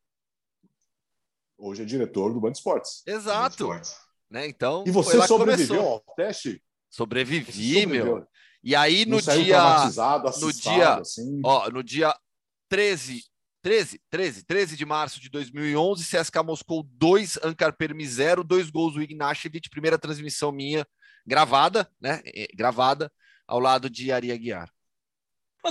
[1.58, 3.04] Hoje é diretor do Band Esportes.
[3.06, 3.70] Exato.
[4.30, 4.48] Né?
[4.48, 6.64] Então, e você sobreviveu ao teste?
[6.92, 8.28] Sobrevivi, meu.
[8.62, 9.34] E aí no dia
[10.40, 11.42] no dia, assim.
[11.44, 12.14] ó, no dia
[12.70, 13.24] 13,
[13.64, 18.94] 13, 13, 13 de março de 2011, CSK Moscou 2, Ankar Permi 0, dois gols
[18.94, 20.86] do Ignashevich, primeira transmissão minha
[21.26, 22.22] gravada, né?
[22.54, 23.12] Gravada
[23.48, 24.70] ao lado de Ari Aguiar.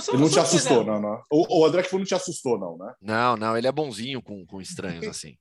[0.07, 1.21] Ele não te assustou, não, não.
[1.29, 2.93] O, o André que não te assustou, não, né?
[3.01, 5.37] Não, não, ele é bonzinho com, com estranhos assim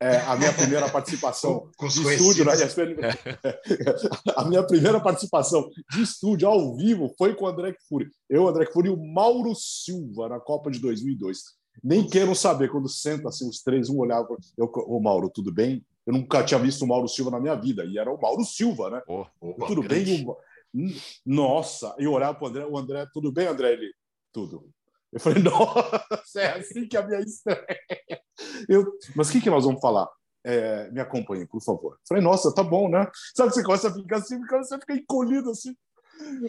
[0.00, 2.96] é, a minha primeira participação com, de estúdio na ESPN.
[4.36, 8.08] a minha primeira participação de estúdio ao vivo foi com o André Kfouri.
[8.28, 11.38] Eu, André Kfouri e o Mauro Silva na Copa de 2002.
[11.82, 14.36] Nem quero saber, quando senta assim, os três, um olhava.
[14.56, 15.84] Eu, Ô, Mauro, tudo bem?
[16.06, 18.90] Eu nunca tinha visto o Mauro Silva na minha vida, e era o Mauro Silva,
[18.90, 19.02] né?
[19.08, 20.24] Oh, opa, tudo grande.
[20.24, 20.96] bem?
[21.24, 23.72] Nossa, eu olhava para o André, o André, tudo bem, André?
[23.72, 23.92] Ele,
[24.32, 24.68] tudo.
[25.12, 28.20] Eu falei, nossa, é assim que a minha estreia.
[28.68, 28.84] Eu,
[29.14, 30.08] mas o que, que nós vamos falar?
[30.44, 31.94] É, me acompanhe, por favor.
[31.94, 33.08] Eu falei, nossa, tá bom, né?
[33.34, 35.74] Sabe você começa a ficar assim, você fica encolhido assim.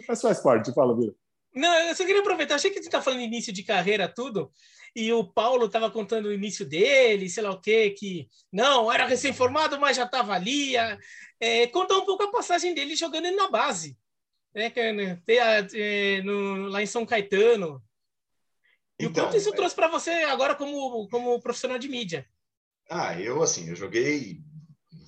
[0.06, 1.14] Mas faz parte, fala, Vira.
[1.54, 2.54] Não, eu só queria aproveitar.
[2.54, 4.52] Achei que você está falando início de carreira, tudo,
[4.94, 9.06] e o Paulo estava contando o início dele, sei lá o quê, que não, era
[9.06, 10.74] recém-formado, mas já estava ali.
[11.40, 13.96] É, contar um pouco a passagem dele jogando na base.
[14.54, 15.22] Né, né
[15.74, 16.22] é,
[16.68, 17.82] lá em São Caetano,
[18.98, 22.26] e então, o quanto isso trouxe para você agora como, como profissional de mídia?
[22.90, 24.40] Ah, eu assim, eu joguei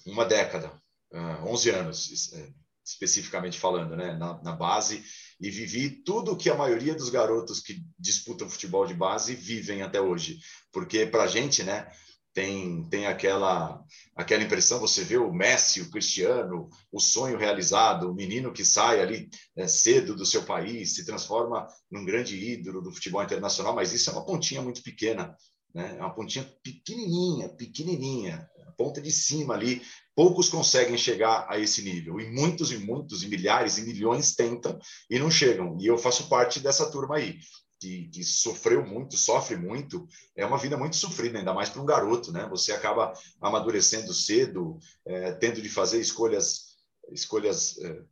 [0.07, 0.69] uma década,
[1.13, 2.49] uh, ah, 11 anos, é,
[2.85, 5.03] especificamente falando, né, na, na, base,
[5.41, 10.01] e vivi tudo que a maioria dos garotos que disputam futebol de base vivem até
[10.01, 10.39] hoje.
[10.73, 11.91] Porque para a gente, né,
[12.33, 13.83] tem, tem aquela,
[14.15, 19.01] aquela impressão, você vê o Messi, o Cristiano, o sonho realizado, o menino que sai
[19.01, 23.93] ali é, cedo do seu país, se transforma num grande ídolo do futebol internacional, mas
[23.93, 25.37] isso é uma pontinha muito pequena,
[25.75, 25.97] né?
[25.99, 29.83] é uma pontinha pequenininha, pequenininha, ponta de cima ali,
[30.15, 34.79] poucos conseguem chegar a esse nível, e muitos e muitos, e milhares e milhões tentam
[35.11, 37.39] e não chegam, e eu faço parte dessa turma aí
[37.81, 40.07] que, que, sofreu muito, sofre muito,
[40.37, 42.47] é uma vida muito sofrida, ainda mais para um garoto, né?
[42.51, 46.77] Você acaba amadurecendo cedo, é, tendo de fazer escolhas,
[47.11, 48.03] escolhas é,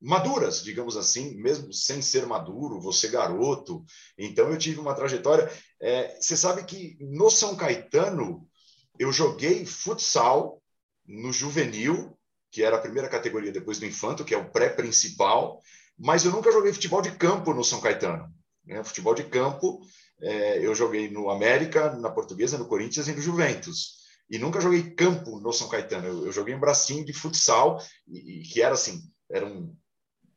[0.00, 3.84] maduras, digamos assim, mesmo sem ser maduro, você garoto.
[4.16, 5.50] Então eu tive uma trajetória.
[5.80, 8.48] É, você sabe que no São Caetano
[8.98, 10.62] eu joguei futsal
[11.04, 12.16] no juvenil,
[12.52, 15.60] que era a primeira categoria depois do infanto, que é o pré-principal,
[15.98, 18.32] mas eu nunca joguei futebol de campo no São Caetano.
[18.64, 18.82] Né?
[18.84, 19.80] Futebol de campo,
[20.20, 24.02] é, eu joguei no América, na Portuguesa, no Corinthians e no Juventus.
[24.30, 26.06] E nunca joguei campo no São Caetano.
[26.06, 29.76] Eu, eu joguei um bracinho de futsal, e, e que era assim, era um,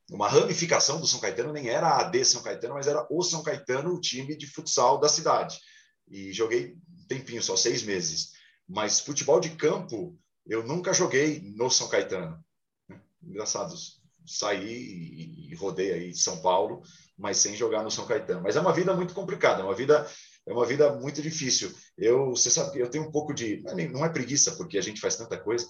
[0.09, 3.43] uma ramificação do São Caetano, nem era a AD São Caetano, mas era o São
[3.43, 5.59] Caetano, o time de futsal da cidade.
[6.07, 8.31] E joguei um tempinho, só seis meses.
[8.67, 12.43] Mas futebol de campo, eu nunca joguei no São Caetano.
[13.23, 13.75] Engraçado,
[14.25, 16.83] saí e, e rodei aí São Paulo
[17.17, 18.41] mas sem jogar no São Caetano.
[18.41, 20.07] Mas é uma vida muito complicada, é uma vida
[20.47, 21.73] é uma vida muito difícil.
[21.97, 25.01] Eu, você sabe que eu tenho um pouco de não é preguiça porque a gente
[25.01, 25.67] faz tanta coisa.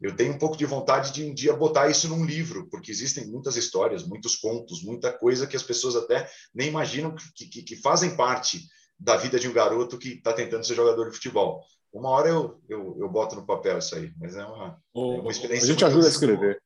[0.00, 3.26] Eu tenho um pouco de vontade de um dia botar isso num livro, porque existem
[3.26, 7.76] muitas histórias, muitos contos, muita coisa que as pessoas até nem imaginam que, que, que
[7.76, 8.60] fazem parte
[8.98, 11.64] da vida de um garoto que está tentando ser jogador de futebol.
[11.92, 15.30] Uma hora eu, eu, eu boto no papel isso aí, mas é uma, é uma
[15.30, 15.64] experiência.
[15.64, 16.62] A gente ajuda a escrever.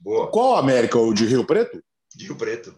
[0.00, 0.30] Boa.
[0.30, 0.96] Qual América?
[0.96, 1.82] O de Rio Preto?
[2.14, 2.74] De Rio Preto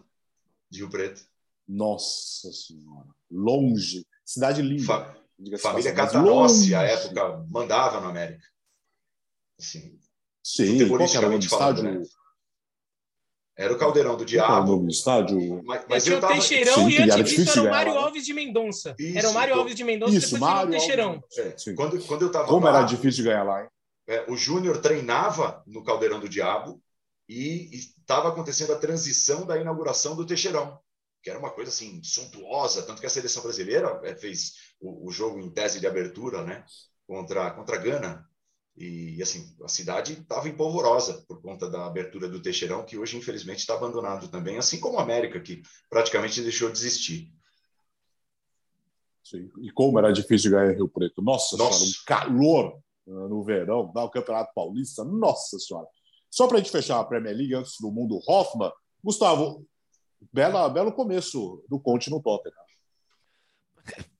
[0.71, 1.21] de Rio Preto.
[1.67, 4.05] Nossa Senhora, longe.
[4.25, 4.83] Cidade linda.
[4.83, 5.21] Fa
[5.59, 8.43] família Catanossi, à época, mandava no América.
[9.59, 9.99] Assim,
[10.43, 11.83] Sim, qual era o estádio?
[11.83, 12.03] Né?
[13.55, 14.83] Era o Caldeirão do Diabo.
[14.83, 15.61] O estádio?
[15.63, 16.33] Mas, mas eu, eu tava...
[16.33, 18.95] Teixeirão sim, e antes disso era o Mário Alves de Mendonça.
[18.97, 21.23] Isso, era o Mário Alves de Mendonça isso, depois Mário o Teixeirão.
[21.37, 23.69] É, quando, quando eu tava Como lá, era difícil de ganhar lá, hein?
[24.07, 26.81] É, o Júnior treinava no Caldeirão do Diabo
[27.31, 30.77] e estava acontecendo a transição da inauguração do Teixeirão,
[31.23, 35.11] que era uma coisa assim suntuosa, tanto que a seleção brasileira é, fez o, o
[35.11, 36.65] jogo em tese de abertura, né,
[37.07, 38.29] contra contra a Gana.
[38.75, 43.59] E assim, a cidade estava empolvorosa por conta da abertura do Teixeirão, que hoje infelizmente
[43.59, 47.33] está abandonado também, assim como a América, que praticamente deixou de existir.
[49.23, 49.49] Sim.
[49.61, 51.21] E como era difícil ganhar em Rio Preto.
[51.21, 51.79] Nossa, Nossa.
[51.79, 55.05] Senhora, um calor ah, no verão, dá o Campeonato Paulista.
[55.05, 55.87] Nossa Senhora.
[56.31, 58.71] Só para a gente fechar a Premier League antes do mundo Hoffman,
[59.03, 59.67] Gustavo,
[60.31, 62.55] bela, belo começo do Conte no Tottenham.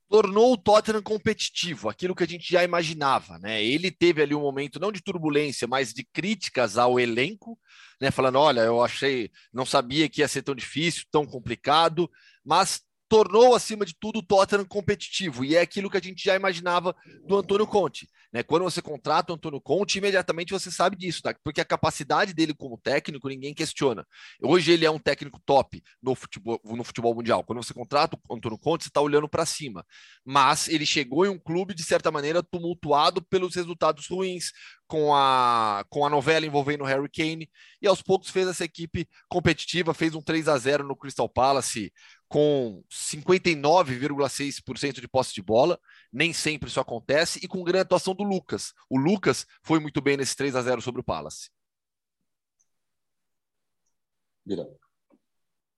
[0.10, 3.64] Tornou o Tottenham competitivo, aquilo que a gente já imaginava, né?
[3.64, 7.58] Ele teve ali um momento não de turbulência, mas de críticas ao elenco,
[8.00, 8.12] né?
[8.12, 12.12] Falando, olha, eu achei, não sabia que ia ser tão difícil, tão complicado,
[12.44, 15.46] mas tornou, acima de tudo, o Tottenham competitivo.
[15.46, 16.94] E é aquilo que a gente já imaginava
[17.26, 18.10] do Antônio Conte.
[18.32, 18.44] Né?
[18.44, 21.36] Quando você contrata o Antônio Conte, imediatamente você sabe disso, tá?
[21.44, 24.06] porque a capacidade dele como técnico ninguém questiona.
[24.42, 27.44] Hoje ele é um técnico top no futebol, no futebol mundial.
[27.44, 29.86] Quando você contrata o Antônio Conte, você está olhando para cima.
[30.24, 34.52] Mas ele chegou em um clube, de certa maneira, tumultuado pelos resultados ruins,
[34.92, 37.50] com a, com a novela envolvendo o Harry Kane,
[37.82, 41.94] e aos poucos fez essa equipe competitiva, fez um 3 a 0 no Crystal Palace,
[42.28, 45.80] com 59,6% de posse de bola,
[46.12, 48.74] nem sempre isso acontece, e com grande atuação do Lucas.
[48.90, 51.50] O Lucas foi muito bem nesse 3 a 0 sobre o Palace.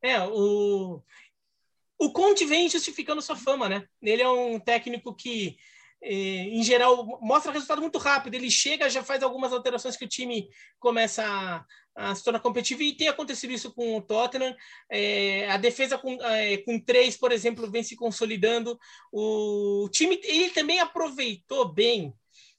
[0.02, 1.02] É, o,
[1.98, 3.88] o Conte vem justificando sua fama, né?
[4.02, 5.58] Ele é um técnico que
[6.04, 8.36] em geral, mostra resultado muito rápido.
[8.36, 10.50] Ele chega, já faz algumas alterações que o time
[10.80, 14.56] começa a, a se tornar competitivo, e tem acontecido isso com o Tottenham.
[14.92, 18.78] É, a defesa com, é, com três, por exemplo, vem se consolidando.
[19.12, 22.14] O, time ele também aproveitou bem.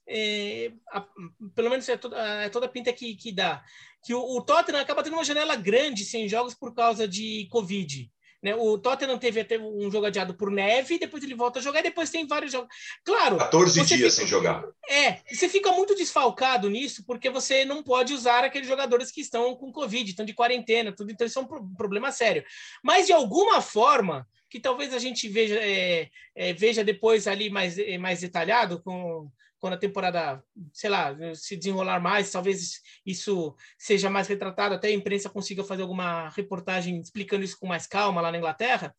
[0.06, 1.06] É, a,
[1.54, 3.64] pelo menos é toda, é toda a pinta que, que dá,
[4.04, 8.10] que o, o Tottenham acaba tendo uma janela grande sem jogos por causa de Covid.
[8.44, 8.54] Né?
[8.54, 11.84] O Tottenham teve até um jogo adiado por neve, depois ele volta a jogar, e
[11.84, 12.68] depois tem vários jogos.
[13.02, 13.38] Claro.
[13.38, 14.62] 14 dias fica, sem jogar.
[14.86, 19.56] É, você fica muito desfalcado nisso, porque você não pode usar aqueles jogadores que estão
[19.56, 22.44] com Covid, estão de quarentena, tudo, então isso é um problema sério.
[22.82, 27.78] Mas de alguma forma, que talvez a gente veja, é, é, veja depois ali mais,
[27.78, 29.26] é, mais detalhado com,
[29.64, 30.44] quando a temporada,
[30.74, 35.80] sei lá, se desenrolar mais, talvez isso seja mais retratado, até a imprensa consiga fazer
[35.80, 38.94] alguma reportagem explicando isso com mais calma lá na Inglaterra.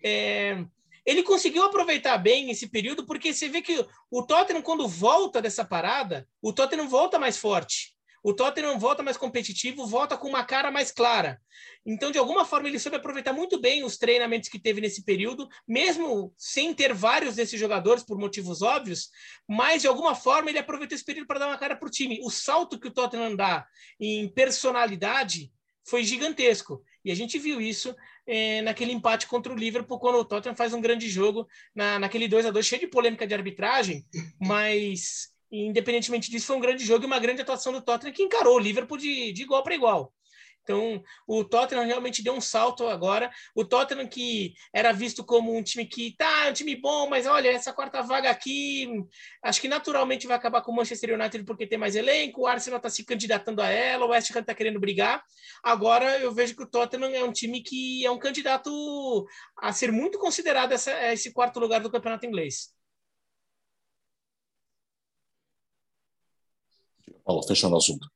[0.00, 0.64] É,
[1.04, 5.64] ele conseguiu aproveitar bem esse período, porque você vê que o Tottenham, quando volta dessa
[5.64, 7.92] parada, o Tottenham volta mais forte.
[8.22, 11.40] O Tottenham volta mais competitivo, volta com uma cara mais clara.
[11.86, 15.48] Então, de alguma forma, ele soube aproveitar muito bem os treinamentos que teve nesse período,
[15.66, 19.08] mesmo sem ter vários desses jogadores por motivos óbvios,
[19.48, 22.18] mas de alguma forma ele aproveitou esse período para dar uma cara para o time.
[22.22, 23.64] O salto que o Tottenham dá
[24.00, 25.52] em personalidade
[25.88, 26.82] foi gigantesco.
[27.04, 27.94] E a gente viu isso
[28.26, 32.26] é, naquele empate contra o Liverpool, quando o Tottenham faz um grande jogo, na, naquele
[32.26, 34.04] 2 a 2 cheio de polêmica de arbitragem,
[34.40, 38.56] mas independentemente disso, foi um grande jogo e uma grande atuação do Tottenham que encarou
[38.56, 40.12] o Liverpool de, de igual para igual.
[40.66, 43.30] Então, o Tottenham realmente deu um salto agora.
[43.54, 47.24] O Tottenham que era visto como um time que tá, é um time bom, mas
[47.24, 48.88] olha, essa quarta vaga aqui,
[49.44, 52.78] acho que naturalmente vai acabar com o Manchester United porque tem mais elenco, o Arsenal
[52.78, 55.22] está se candidatando a ela, o West Ham está querendo brigar.
[55.62, 59.24] Agora eu vejo que o Tottenham é um time que é um candidato
[59.56, 62.74] a ser muito considerado essa, esse quarto lugar do campeonato inglês.
[67.24, 68.08] Paulo, fechando o assunto.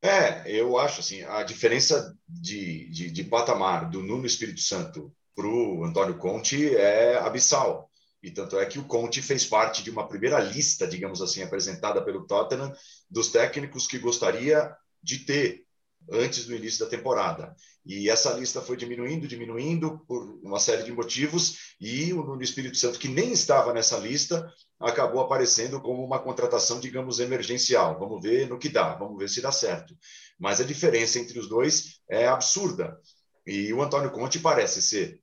[0.00, 5.46] É, eu acho assim, a diferença de, de, de patamar do Nuno Espírito Santo para
[5.46, 7.90] o Antônio Conte é abissal.
[8.22, 12.02] E tanto é que o Conte fez parte de uma primeira lista, digamos assim, apresentada
[12.04, 12.72] pelo Tottenham,
[13.10, 15.64] dos técnicos que gostaria de ter
[16.10, 17.54] antes do início da temporada.
[17.84, 22.76] E essa lista foi diminuindo, diminuindo por uma série de motivos, e o Nuno Espírito
[22.76, 27.98] Santo, que nem estava nessa lista, acabou aparecendo como uma contratação, digamos, emergencial.
[27.98, 29.96] Vamos ver no que dá, vamos ver se dá certo.
[30.38, 32.98] Mas a diferença entre os dois é absurda.
[33.46, 35.20] E o Antônio Conte parece ser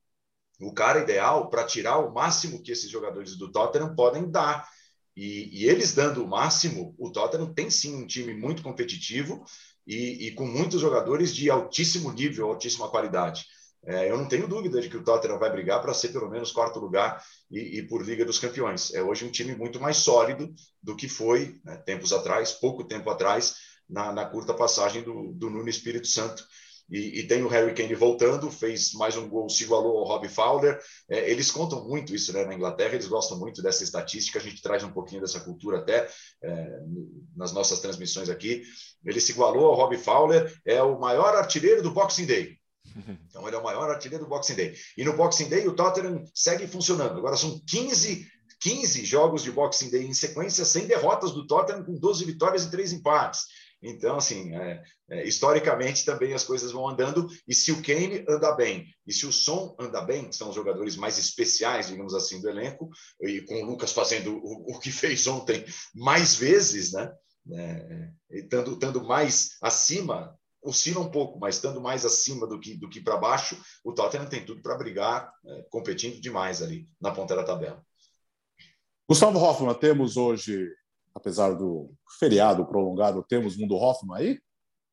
[0.59, 4.67] o cara ideal para tirar o máximo que esses jogadores do Tottenham podem dar.
[5.15, 9.45] E, e, eles dando o máximo, o Tottenham tem sim um time muito competitivo
[9.85, 13.45] e, e com muitos jogadores de altíssimo nível, altíssima qualidade.
[13.87, 16.51] É, eu não tenho dúvida de que o Tottenham vai brigar para ser pelo menos
[16.51, 18.91] quarto lugar e, e, por Liga dos Campeões.
[18.93, 23.09] É hoje um time muito mais sólido do que foi né, tempos atrás, pouco tempo
[23.11, 23.55] atrás,
[23.87, 26.43] na, na curta passagem do, do Nuno Espírito Santo.
[26.89, 30.29] E, e, tem o Harry Kane voltando, fez mais um gol, se igualou ao Robbie
[30.29, 30.79] Fowler.
[31.09, 34.61] É, eles contam muito isso né, na Inglaterra, eles gostam muito dessa estatística, a gente
[34.61, 36.07] traz um pouquinho dessa cultura até
[36.43, 36.79] é,
[37.35, 38.61] nas nossas transmissões aqui.
[39.03, 42.57] Ele se igualou ao Robbie Fowler, é o maior artilheiro do Boxing Day.
[43.27, 44.73] Então, ele é o maior artilheiro do Boxing Day.
[44.97, 47.17] E no Boxing Day, o Tottenham segue funcionando.
[47.17, 48.25] Agora são 15,
[48.61, 52.71] 15 jogos de Boxing Day em sequência, sem derrotas do Tottenham, com 12 vitórias e
[52.71, 53.41] 3 empates.
[53.85, 57.27] Então, assim, é, é, historicamente também as coisas vão andando.
[57.47, 60.55] E se o Kane anda bem, e se o Son anda bem, que são os
[60.55, 62.89] jogadores mais especiais, digamos assim, do elenco,
[63.21, 65.63] e com o Lucas fazendo o, o que fez ontem
[65.93, 67.13] mais vezes, né?
[67.53, 72.89] É, estando, estando mais acima oscila um pouco, mas estando mais acima do que, do
[72.89, 77.35] que para baixo, o Tottenham tem tudo para brigar, é, competindo demais ali na ponta
[77.35, 77.85] da tabela.
[79.07, 80.67] Gustavo Hoffman, temos hoje,
[81.15, 84.39] apesar do feriado prolongado, temos Mundo Hoffman aí?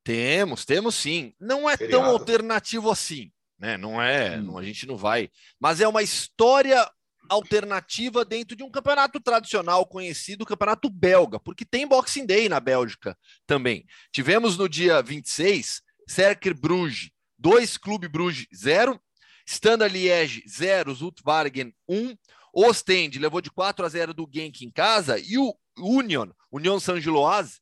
[0.03, 1.33] Temos, temos sim.
[1.39, 2.03] Não é feriado.
[2.03, 3.77] tão alternativo assim, né?
[3.77, 4.43] Não é, hum.
[4.43, 5.29] não, a gente não vai.
[5.59, 6.89] Mas é uma história
[7.29, 12.59] alternativa dentro de um campeonato tradicional conhecido, o campeonato belga, porque tem Boxing Day na
[12.59, 13.85] Bélgica também.
[14.11, 18.99] Tivemos no dia 26, Cercle Bruges, 2 Clube Bruges 0,
[19.45, 22.15] Standard Liège 0, Zutwagen 1,
[22.53, 27.59] Ostend levou de 4 a 0 do Genk em casa e o Union, Union Saint-Gilloise,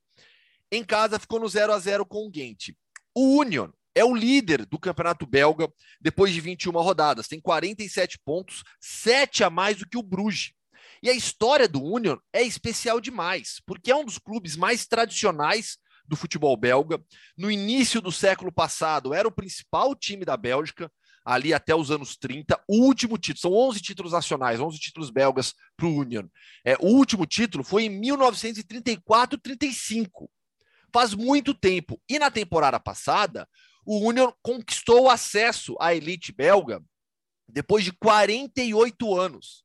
[0.71, 2.73] em casa ficou no 0 a 0 com o Gent.
[3.13, 7.27] O Union é o líder do campeonato belga depois de 21 rodadas.
[7.27, 10.53] Tem 47 pontos, 7 a mais do que o Bruges.
[11.03, 15.77] E a história do Union é especial demais, porque é um dos clubes mais tradicionais
[16.07, 17.03] do futebol belga.
[17.37, 20.91] No início do século passado, era o principal time da Bélgica,
[21.23, 22.61] ali até os anos 30.
[22.67, 26.27] O último título, são 11 títulos nacionais, 11 títulos belgas para o Union.
[26.65, 30.27] É, o último título foi em 1934-35.
[30.93, 32.01] Faz muito tempo.
[32.09, 33.47] E na temporada passada,
[33.85, 36.81] o Union conquistou o acesso à elite belga
[37.47, 39.63] depois de 48 anos.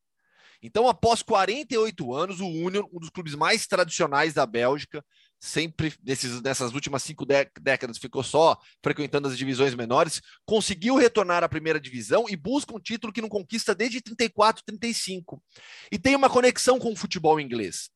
[0.63, 5.05] Então, após 48 anos, o Union, um dos clubes mais tradicionais da Bélgica,
[5.39, 11.49] sempre nesses, nessas últimas cinco décadas ficou só frequentando as divisões menores, conseguiu retornar à
[11.49, 15.43] primeira divisão e busca um título que não conquista desde 34, 35.
[15.91, 17.91] E tem uma conexão com o futebol inglês.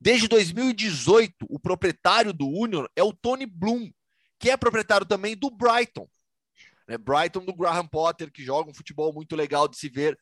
[0.00, 3.90] Desde 2018, o proprietário do Union é o Tony Bloom,
[4.38, 6.08] que é proprietário também do Brighton.
[6.88, 6.98] Né?
[6.98, 10.18] Brighton do Graham Potter, que joga um futebol muito legal de se ver.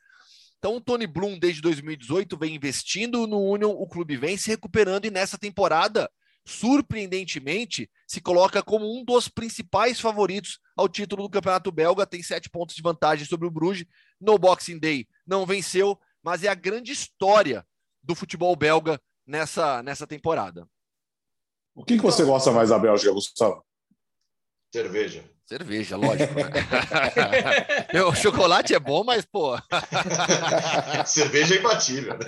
[0.59, 5.07] Então, o Tony Bloom, desde 2018, vem investindo no Union, o clube vem se recuperando
[5.07, 6.11] e nessa temporada,
[6.51, 12.51] surpreendentemente, se coloca como um dos principais favoritos ao título do Campeonato Belga, tem sete
[12.51, 13.87] pontos de vantagem sobre o Bruges.
[14.21, 17.65] No Boxing Day não venceu, mas é a grande história
[18.03, 20.69] do futebol belga nessa, nessa temporada.
[21.75, 23.65] O que, que você gosta mais da Bélgica, Gustavo?
[24.73, 25.25] Cerveja.
[25.51, 26.33] Cerveja, lógico.
[26.33, 28.03] Né?
[28.07, 29.59] o chocolate é bom, mas, pô.
[31.05, 32.17] Cerveja é imbatível.
[32.17, 32.25] Né?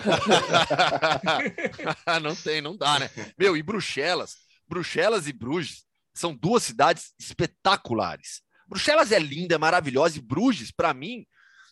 [2.20, 3.08] não tem, não dá, né?
[3.38, 4.38] Meu, e Bruxelas?
[4.68, 8.42] Bruxelas e Bruges são duas cidades espetaculares.
[8.66, 11.24] Bruxelas é linda, é maravilhosa, e Bruges, para mim,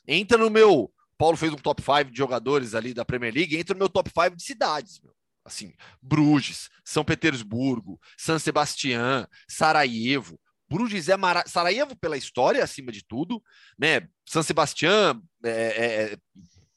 [0.07, 0.88] entra no meu.
[1.18, 4.09] Paulo fez um top 5 de jogadores ali da Premier League, entra no meu top
[4.09, 5.12] 5 de cidades, meu.
[5.44, 10.38] Assim, Bruges, São Petersburgo, San Sebastián, Sarajevo.
[10.71, 11.43] Bruges é mara...
[11.47, 13.43] Sarajevo pela história, acima de tudo,
[13.79, 14.09] né?
[14.25, 16.16] San Sebastián é, é, é,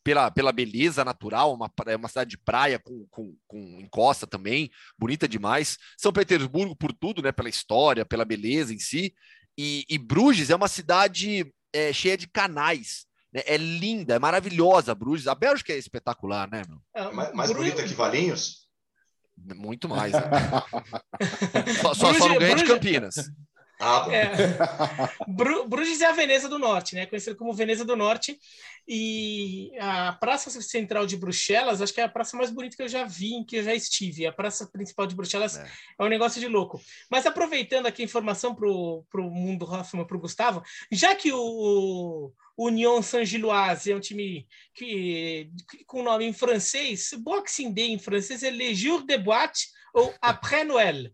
[0.04, 4.72] pela, pela beleza natural, uma, é uma cidade de praia com, com, com encosta também,
[4.98, 5.78] bonita demais.
[5.98, 7.32] São Petersburgo por tudo, né?
[7.32, 9.14] Pela história, pela beleza em si.
[9.58, 13.06] E, e Bruges é uma cidade é, cheia de canais.
[13.32, 13.42] Né?
[13.46, 15.28] É linda, é maravilhosa Bruges.
[15.28, 16.80] A Bélgica é espetacular, né, meu?
[16.96, 18.64] É, mais, mais bonita que Valinhos?
[19.38, 20.14] Muito mais.
[20.14, 20.22] Né?
[21.82, 23.16] só, só, só, não ganha de Campinas.
[23.84, 24.32] Ah, é.
[25.68, 27.06] Bruges é a Veneza do Norte, né?
[27.06, 28.40] Conhecido como Veneza do Norte.
[28.88, 32.88] E a Praça Central de Bruxelas, acho que é a praça mais bonita que eu
[32.88, 34.26] já vi, em que eu já estive.
[34.26, 35.68] A praça principal de Bruxelas é,
[36.00, 36.82] é um negócio de louco.
[37.10, 42.32] Mas aproveitando aqui a informação para o mundo Hoffman, para o Gustavo, já que o,
[42.58, 48.00] o Union Saint-Gilloise é um time que, que, com nome em francês, Boxing Day em
[48.00, 51.12] francês é Le Jour de Boîte ou Après Noël.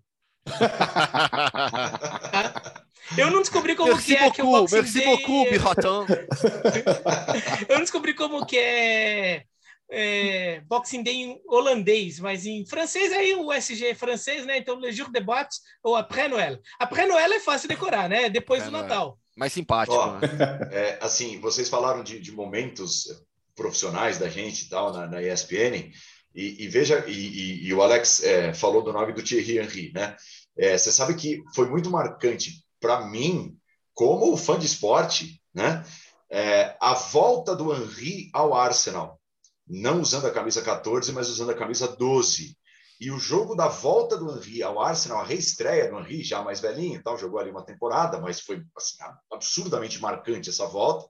[3.18, 5.08] Eu não descobri como merci que é beaucoup, que o Boxing merci Day...
[5.08, 5.48] beaucoup,
[7.68, 9.44] Eu não descobri como que é,
[9.92, 14.58] é, Boxing Day em holandês, mas em francês aí o SG é francês, né?
[14.58, 16.60] Então Le Jour de Boîte ou Après Noël.
[16.80, 18.30] Après Noël é fácil decorar, né?
[18.30, 19.18] Depois do Natal.
[19.36, 19.98] Mais simpático.
[19.98, 20.28] Ó, né?
[20.72, 23.08] é, assim, vocês falaram de, de, momentos
[23.56, 25.92] profissionais da gente e tal na, na ESPN.
[26.34, 29.92] E, e veja, e, e, e, o Alex é, falou do nome do Thierry Henry,
[29.94, 30.16] né?
[30.58, 33.58] É, você sabe que foi muito marcante para mim,
[33.94, 35.84] como fã de esporte, né?
[36.30, 39.20] É, a volta do Henry ao Arsenal,
[39.68, 42.56] não usando a camisa 14, mas usando a camisa 12.
[43.00, 46.60] E o jogo da volta do Henry ao Arsenal, a reestreia do Henry, já mais
[46.60, 48.98] velhinho, tal, jogou ali uma temporada, mas foi assim,
[49.32, 51.10] absurdamente marcante essa volta,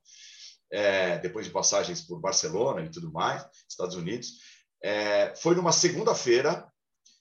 [0.72, 4.34] é, depois de passagens por Barcelona e tudo mais, Estados Unidos.
[4.82, 6.68] É, foi numa segunda-feira,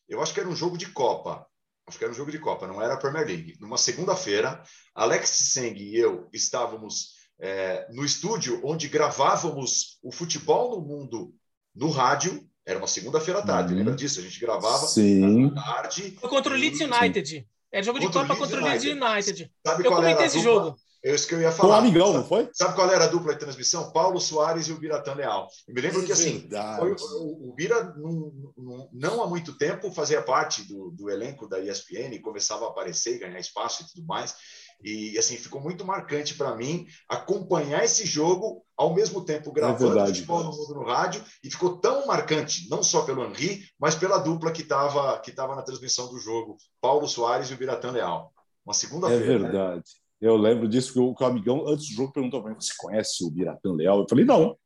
[0.08, 1.46] eu acho que era um jogo de Copa.
[1.86, 3.56] Acho que era um jogo de Copa, não era a Premier League.
[3.60, 4.62] Numa segunda-feira,
[4.94, 11.34] Alex Seng e eu estávamos é, no estúdio onde gravávamos o futebol no mundo
[11.74, 12.46] no rádio.
[12.66, 13.78] Era uma segunda-feira à tarde, uhum.
[13.78, 14.20] lembra disso?
[14.20, 15.50] A gente gravava Sim.
[15.56, 16.16] à tarde.
[16.20, 17.48] Foi contra o Leeds United.
[17.72, 19.12] Era jogo de contra Copa contra o Leeds United.
[19.12, 19.52] United.
[19.66, 20.76] Sabe eu comentei esse jogo.
[21.04, 21.68] É isso que eu ia falar.
[21.68, 22.48] Com um amigão, não foi?
[22.52, 23.92] Sabe qual era a dupla de transmissão?
[23.92, 25.48] Paulo Soares e o Biratã Leal.
[25.66, 29.92] Eu me lembro que, assim, foi, o, o Bira, não, não, não, há muito tempo,
[29.92, 34.06] fazia parte do, do elenco da ESPN, começava a aparecer e ganhar espaço e tudo
[34.06, 34.34] mais.
[34.82, 40.06] E, assim, ficou muito marcante para mim acompanhar esse jogo ao mesmo tempo gravando é
[40.06, 44.18] futebol no mundo no rádio e ficou tão marcante, não só pelo Henri, mas pela
[44.18, 48.32] dupla que estava que tava na transmissão do jogo, Paulo Soares e o Biratã Leal.
[48.64, 49.24] Uma segunda-feira.
[49.24, 49.76] É verdade.
[49.78, 50.07] Né?
[50.20, 52.72] Eu lembro disso que o, que o amigão, antes do jogo, perguntou para mim: você
[52.76, 54.00] conhece o Biratã Leal?
[54.00, 54.56] Eu falei: não.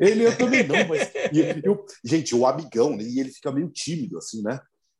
[0.00, 1.10] Ele eu também não, mas.
[1.32, 3.04] E, eu, gente, o amigão, né?
[3.04, 4.58] E ele fica meio tímido, assim, né?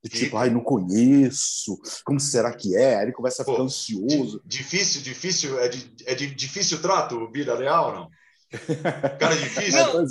[0.09, 2.97] tipo, ai, não conheço, como será que é?
[2.97, 4.41] Aí ele começa a ficar Pô, ansioso.
[4.45, 8.11] Difícil, difícil, é de, é de difícil trato o Bira Leal, não?
[9.19, 9.79] Cara difícil.
[9.93, 10.07] Não,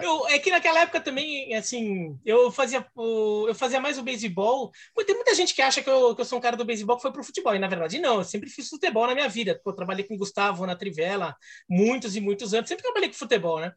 [0.00, 4.70] eu, é que naquela época também, assim, eu fazia, eu fazia mais o beisebol.
[5.06, 7.02] Tem muita gente que acha que eu, que eu sou um cara do beisebol que
[7.02, 7.54] foi pro futebol.
[7.54, 8.18] E na verdade, não.
[8.18, 9.60] Eu sempre fiz futebol na minha vida.
[9.64, 11.36] Eu trabalhei com o Gustavo na Trivela
[11.68, 12.68] muitos e muitos anos.
[12.68, 13.72] Sempre trabalhei com futebol, né?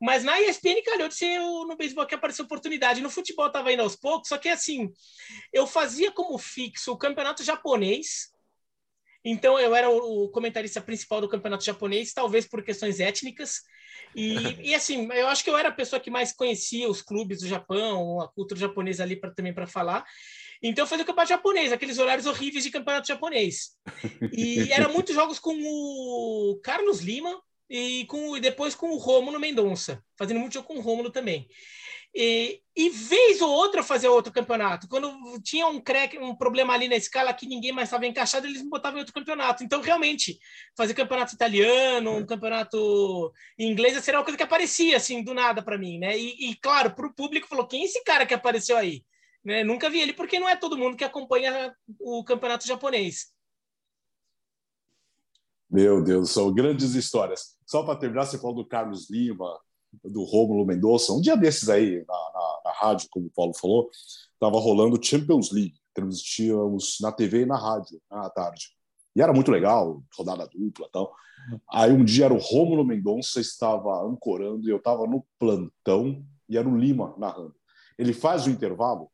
[0.00, 3.00] Mas na ESPN calhou de ser no beisebol que apareceu oportunidade.
[3.00, 4.28] No futebol tava indo aos poucos.
[4.28, 4.90] Só que assim,
[5.52, 8.30] eu fazia como fixo o campeonato japonês
[9.24, 13.62] então eu era o comentarista principal do campeonato japonês, talvez por questões étnicas.
[14.14, 17.40] E, e assim, eu acho que eu era a pessoa que mais conhecia os clubes
[17.40, 20.04] do Japão, a cultura japonesa ali pra, também para falar.
[20.62, 23.76] Então eu fazia o campeonato japonês, aqueles horários horríveis de campeonato japonês.
[24.32, 27.40] E era muitos jogos com o Carlos Lima
[27.70, 31.48] e, com, e depois com o Rômulo Mendonça, fazendo muito jogo com o Rômulo também.
[32.14, 34.88] E, e vez ou outra fazer outro campeonato.
[34.88, 38.62] Quando tinha um crack, um problema ali na escala que ninguém mais estava encaixado, eles
[38.62, 39.62] me botavam em outro campeonato.
[39.62, 40.38] Então, realmente,
[40.76, 45.78] fazer campeonato italiano, um campeonato inglês, seria uma coisa que aparecia assim do nada para
[45.78, 46.18] mim, né?
[46.18, 49.04] E, e claro, para o público falou: quem é esse cara que apareceu aí?
[49.44, 49.62] Né?
[49.62, 53.32] Nunca vi ele porque não é todo mundo que acompanha o campeonato japonês.
[55.70, 57.58] Meu Deus, são grandes histórias.
[57.66, 59.58] Só para terminar, você falou do Carlos Lima,
[60.04, 61.12] do Rômulo Mendonça.
[61.12, 63.90] Um dia desses aí, na, na, na rádio, como o Paulo falou,
[64.32, 65.74] estava rolando Champions League.
[65.94, 68.68] Transmitíamos na TV e na rádio à tarde.
[69.16, 71.12] E era muito legal, rodada dupla e tal.
[71.70, 76.56] Aí um dia era o Rômulo Mendonça, estava ancorando e eu estava no plantão e
[76.56, 77.54] era o Lima narrando.
[77.98, 79.10] Ele faz o intervalo.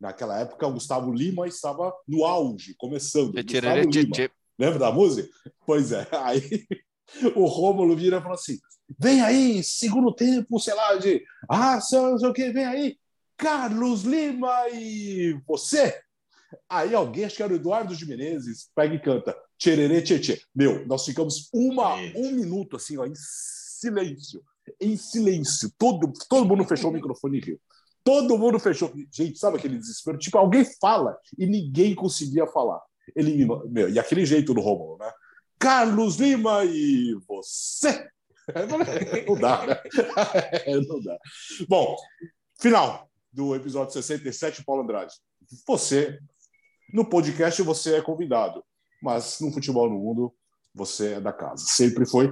[0.00, 3.38] Naquela época, o Gustavo Lima estava no auge, começando.
[3.80, 4.30] Gustavo Lima.
[4.58, 5.28] Lembra da música?
[5.66, 6.06] Pois é.
[6.12, 6.66] Aí
[7.34, 8.58] o Rômulo vira e fala assim:
[8.98, 12.96] vem aí, segundo tempo, sei lá, de ah, sei, sei o que, vem aí,
[13.36, 15.98] Carlos Lima e você.
[16.68, 20.86] Aí alguém, acho que era o Eduardo de Menezes, pega e canta Tchererê Tchê Meu,
[20.86, 24.42] nós ficamos uma, um minuto assim, ó, em silêncio.
[24.80, 25.70] Em silêncio.
[25.78, 27.60] Todo, todo mundo fechou o microfone e riu.
[28.02, 28.92] Todo mundo fechou.
[29.10, 30.18] Gente, sabe aquele desespero?
[30.18, 32.80] Tipo, alguém fala e ninguém conseguia falar.
[33.16, 35.10] Ele, meu, e aquele jeito do Romulo, né?
[35.58, 38.08] Carlos Lima e você.
[39.26, 39.80] Não dá, né?
[40.86, 41.18] Não dá.
[41.68, 41.96] Bom,
[42.60, 45.14] final do episódio 67, Paulo Andrade.
[45.66, 46.18] Você,
[46.92, 48.62] no podcast, você é convidado,
[49.02, 50.34] mas no Futebol no Mundo,
[50.74, 51.64] você é da casa.
[51.66, 52.30] Sempre foi,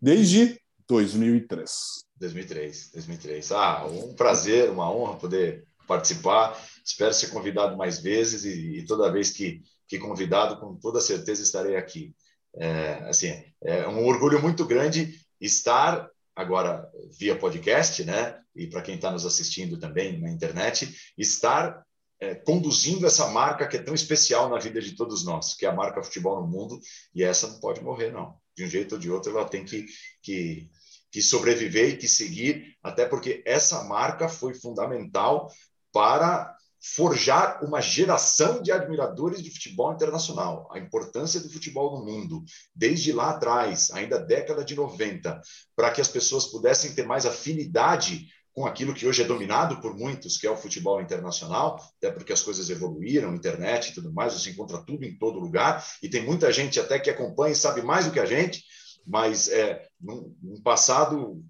[0.00, 1.70] desde 2003.
[2.16, 3.52] 2003, 2003.
[3.52, 6.58] Ah, um prazer, uma honra poder participar.
[6.84, 11.42] Espero ser convidado mais vezes e, e toda vez que, que convidado, com toda certeza
[11.42, 12.14] estarei aqui.
[12.56, 18.38] É, assim, é um orgulho muito grande estar agora via podcast, né?
[18.54, 21.84] E para quem está nos assistindo também na internet, estar
[22.20, 25.68] é, conduzindo essa marca que é tão especial na vida de todos nós, que é
[25.68, 26.80] a marca Futebol no Mundo,
[27.14, 28.36] e essa não pode morrer, não.
[28.56, 29.86] De um jeito ou de outro, ela tem que,
[30.22, 30.70] que,
[31.10, 35.50] que sobreviver e que seguir, até porque essa marca foi fundamental
[35.92, 36.56] para
[36.92, 43.10] forjar uma geração de admiradores de futebol internacional, a importância do futebol no mundo, desde
[43.10, 45.40] lá atrás, ainda década de 90,
[45.74, 49.96] para que as pessoas pudessem ter mais afinidade com aquilo que hoje é dominado por
[49.96, 54.34] muitos, que é o futebol internacional, até porque as coisas evoluíram, internet e tudo mais,
[54.34, 57.80] você encontra tudo em todo lugar, e tem muita gente até que acompanha e sabe
[57.80, 58.62] mais do que a gente,
[59.06, 61.42] mas é, num, num passado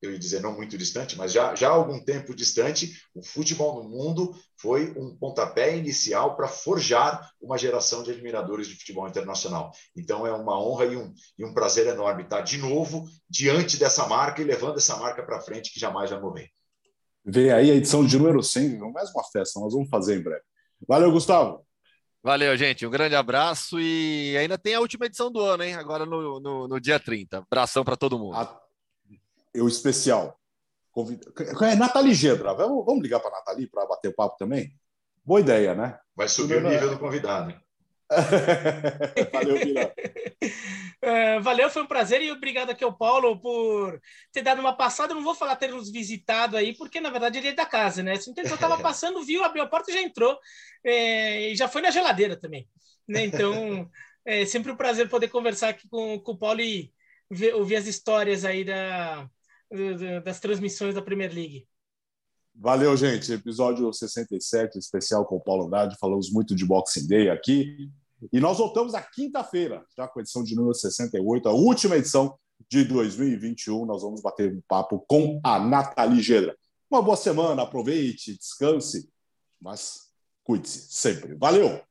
[0.00, 3.82] eu ia dizer não muito distante, mas já, já há algum tempo distante, o futebol
[3.82, 9.72] no mundo foi um pontapé inicial para forjar uma geração de admiradores de futebol internacional.
[9.96, 14.06] Então é uma honra e um, e um prazer enorme estar de novo diante dessa
[14.06, 16.48] marca e levando essa marca para frente que jamais vai morrer.
[17.24, 20.42] Vem aí a edição de número 100, mais uma festa, nós vamos fazer em breve.
[20.86, 21.66] Valeu, Gustavo.
[22.22, 22.86] Valeu, gente.
[22.86, 25.74] Um grande abraço e ainda tem a última edição do ano, hein?
[25.74, 27.38] Agora no, no, no dia 30.
[27.38, 28.34] Abração para todo mundo.
[28.34, 28.60] A
[29.54, 30.38] eu especial.
[31.62, 32.54] É Nathalie Gedra.
[32.54, 34.72] Vamos, vamos ligar para a Nathalie para bater papo também?
[35.24, 35.98] Boa ideia, né?
[36.16, 37.54] Vai subir o nível do convidado.
[39.32, 39.92] valeu, Vila.
[41.00, 44.00] É, valeu, foi um prazer e obrigado aqui ao Paulo por
[44.32, 45.12] ter dado uma passada.
[45.12, 48.02] Eu não vou falar ter nos visitado aí, porque na verdade ele é da casa,
[48.02, 48.14] né?
[48.14, 50.36] Então ele só estava passando, viu, abriu a porta e já entrou.
[50.84, 52.68] É, e já foi na geladeira também.
[53.06, 53.26] Né?
[53.26, 53.88] Então
[54.24, 56.92] é sempre um prazer poder conversar aqui com, com o Paulo e
[57.30, 59.30] ver, ouvir as histórias aí da,
[60.24, 61.66] das transmissões da Premier League.
[62.54, 63.32] Valeu, gente.
[63.32, 65.96] Episódio 67, especial com o Paulo Andrade.
[66.00, 67.90] Falamos muito de Boxing Day aqui.
[68.32, 72.36] E nós voltamos à quinta-feira, já com a edição de número 68, a última edição
[72.68, 73.86] de 2021.
[73.86, 76.56] Nós vamos bater um papo com a Nathalie Gedra.
[76.90, 79.08] Uma boa semana, aproveite, descanse,
[79.60, 80.08] mas
[80.42, 81.34] cuide-se sempre.
[81.36, 81.87] Valeu!